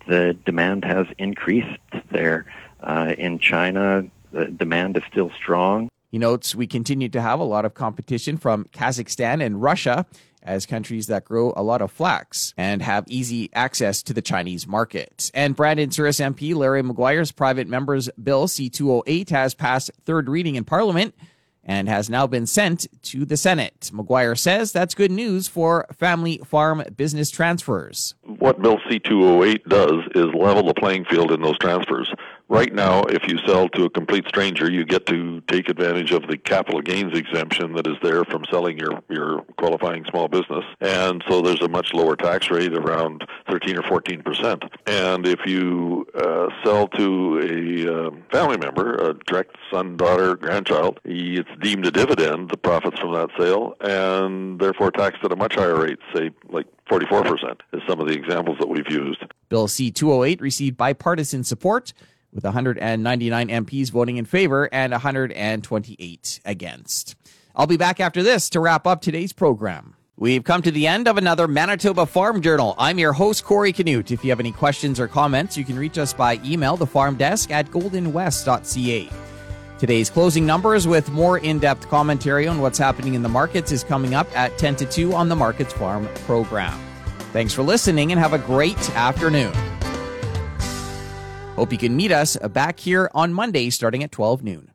the 0.09 0.37
demand 0.45 0.85
has 0.85 1.07
increased 1.17 1.79
there. 2.11 2.45
Uh, 2.85 3.15
in 3.19 3.39
China, 3.39 4.05
the 4.33 4.47
demand 4.47 4.97
is 4.97 5.03
still 5.11 5.31
strong. 5.31 5.89
He 6.11 6.19
notes 6.19 6.55
we 6.55 6.67
continue 6.67 7.09
to 7.09 7.21
have 7.21 7.41
a 7.41 7.45
lot 7.45 7.65
of 7.65 7.75
competition 7.75 8.37
from 8.37 8.67
Kazakhstan 8.67 9.45
and 9.45 9.61
Russia 9.61 10.07
as 10.45 10.67
countries 10.67 11.07
that 11.07 11.25
grow 11.25 11.53
a 11.57 11.63
lot 11.63 11.81
of 11.81 11.91
flax 11.91 12.53
and 12.57 12.83
have 12.83 13.05
easy 13.09 13.51
access 13.55 14.03
to 14.03 14.13
the 14.13 14.23
Chinese 14.23 14.67
market. 14.67 15.31
And 15.35 15.57
Brandon 15.57 15.91
Souris 15.91 16.21
MP 16.21 16.55
Larry 16.55 16.83
Maguire's 16.83 17.33
private 17.33 17.67
members 17.67 18.11
bill 18.23 18.47
C208 18.47 19.31
has 19.31 19.55
passed 19.55 19.91
third 20.05 20.29
reading 20.29 20.55
in 20.55 20.65
Parliament 20.65 21.15
and 21.67 21.89
has 21.89 22.11
now 22.11 22.27
been 22.27 22.47
sent 22.47 22.87
to 23.03 23.25
the 23.25 23.37
Senate. 23.37 23.91
Maguire 23.93 24.35
says 24.35 24.71
that's 24.71 24.95
good 24.95 25.11
news 25.11 25.49
for 25.49 25.87
family 25.93 26.39
farm 26.45 26.85
business 26.97 27.31
transfers. 27.31 28.15
What 28.23 28.61
Bill 28.61 28.79
C208 28.89 29.65
does 29.65 30.03
is 30.15 30.35
level 30.35 30.67
the 30.67 30.75
playing 30.75 31.07
field 31.07 31.33
in 31.33 31.41
those 31.41 31.59
transfers. 31.59 32.13
Right 32.49 32.75
now, 32.75 33.03
if 33.05 33.27
you 33.27 33.39
sell 33.47 33.71
to 33.71 33.85
a 33.85 33.91
complete 33.91 34.27
stranger, 34.29 34.71
you 34.71 34.85
get 34.85 35.07
to 35.07 35.41
take 35.49 35.71
advantage 35.71 36.13
of 36.13 36.27
the 36.29 36.37
capital 36.37 36.83
gains 36.83 37.17
exemption 37.17 37.73
that 37.75 37.87
is 37.87 37.97
there 38.03 38.23
from 38.25 38.45
selling 38.51 38.79
your, 38.79 39.03
your 39.09 39.41
qualifying 39.57 40.05
small 40.11 40.29
business. 40.29 40.65
And 40.81 41.25
so 41.27 41.41
there's 41.41 41.63
a 41.63 41.69
much 41.69 41.95
lower 41.95 42.17
tax 42.17 42.51
rate, 42.51 42.75
around 42.75 43.27
13 43.51 43.79
or 43.79 43.83
14 43.83 44.23
percent. 44.23 44.63
And 44.87 45.27
if 45.27 45.41
you 45.47 46.07
uh, 46.15 46.49
sell 46.63 46.89
to 46.89 47.39
a 47.41 48.09
uh, 48.09 48.11
family 48.31 48.59
member, 48.59 48.95
a 48.95 49.15
direct 49.15 49.57
son, 49.71 49.97
daughter, 49.97 50.37
grandchild, 50.37 51.01
it's 51.05 51.49
deemed 51.63 51.87
a 51.87 51.91
dividend, 51.91 52.51
the 52.51 52.59
profits 52.59 53.01
from 53.01 53.15
that 53.15 53.31
sale, 53.39 53.75
and 53.81 54.61
therefore 54.61 54.91
taxed 54.91 55.25
at 55.25 55.33
a 55.33 55.37
much 55.37 55.55
higher 55.55 55.81
rate, 55.81 55.99
say 56.15 56.31
like 56.51 56.67
44% 56.91 57.61
is 57.73 57.81
some 57.89 58.01
of 58.01 58.07
the 58.07 58.15
examples 58.15 58.59
that 58.59 58.69
we've 58.69 58.91
used. 58.91 59.25
Bill 59.49 59.67
C 59.67 59.91
208 59.91 60.41
received 60.43 60.77
bipartisan 60.77 61.43
support 61.43 61.95
with 62.35 62.45
199 62.45 63.49
MPs 63.49 63.91
voting 63.91 64.17
in 64.17 64.25
favor 64.25 64.69
and 64.73 64.93
128 64.93 66.41
against. 66.45 67.15
I'll 67.55 67.67
be 67.67 67.77
back 67.77 68.01
after 68.01 68.23
this 68.23 68.51
to 68.51 68.61
wrap 68.61 68.87
up 68.87 69.01
today's 69.01 69.33
program. 69.33 69.95
We've 70.17 70.45
come 70.45 70.63
to 70.63 70.71
the 70.71 70.87
end 70.87 71.09
of 71.09 71.19
another 71.19 71.49
Manitoba 71.49 72.07
Farm 72.07 72.41
Journal. 72.41 72.75
I'm 72.79 72.99
your 72.99 73.13
host, 73.13 73.45
Corey 73.45 73.73
Canute. 73.73 74.13
If 74.13 74.25
you 74.25 74.31
have 74.31 74.39
any 74.39 74.53
questions 74.53 75.01
or 75.01 75.09
comments, 75.09 75.57
you 75.57 75.65
can 75.65 75.77
reach 75.77 75.99
us 75.99 76.13
by 76.13 76.41
email, 76.45 76.77
the 76.77 76.87
farm 76.87 77.17
desk 77.17 77.51
at 77.51 77.67
goldenwest.ca. 77.71 79.11
Today's 79.79 80.11
closing 80.11 80.47
numbers 80.47 80.87
with 80.87 81.11
more 81.11 81.39
in 81.39 81.59
depth 81.59 81.89
commentary 81.89 82.47
on 82.47 82.61
what's 82.61 82.79
happening 82.79 83.15
in 83.15 83.23
the 83.23 83.29
markets 83.29 83.73
is 83.73 83.83
coming 83.83 84.15
up 84.15 84.29
at 84.37 84.57
10 84.57 84.77
to 84.77 84.87
2 84.87 85.15
on 85.15 85.29
the 85.29 85.37
Markets 85.37 85.73
Farm 85.73 86.09
program. 86.27 86.79
Thanks 87.33 87.53
for 87.53 87.63
listening 87.63 88.13
and 88.13 88.21
have 88.21 88.35
a 88.35 88.39
great 88.39 88.91
afternoon. 88.91 89.53
Hope 91.57 91.71
you 91.71 91.79
can 91.79 91.95
meet 91.95 92.11
us 92.11 92.37
back 92.37 92.81
here 92.81 93.09
on 93.15 93.33
Monday 93.33 93.71
starting 93.71 94.03
at 94.03 94.11
12 94.11 94.43
noon. 94.43 94.71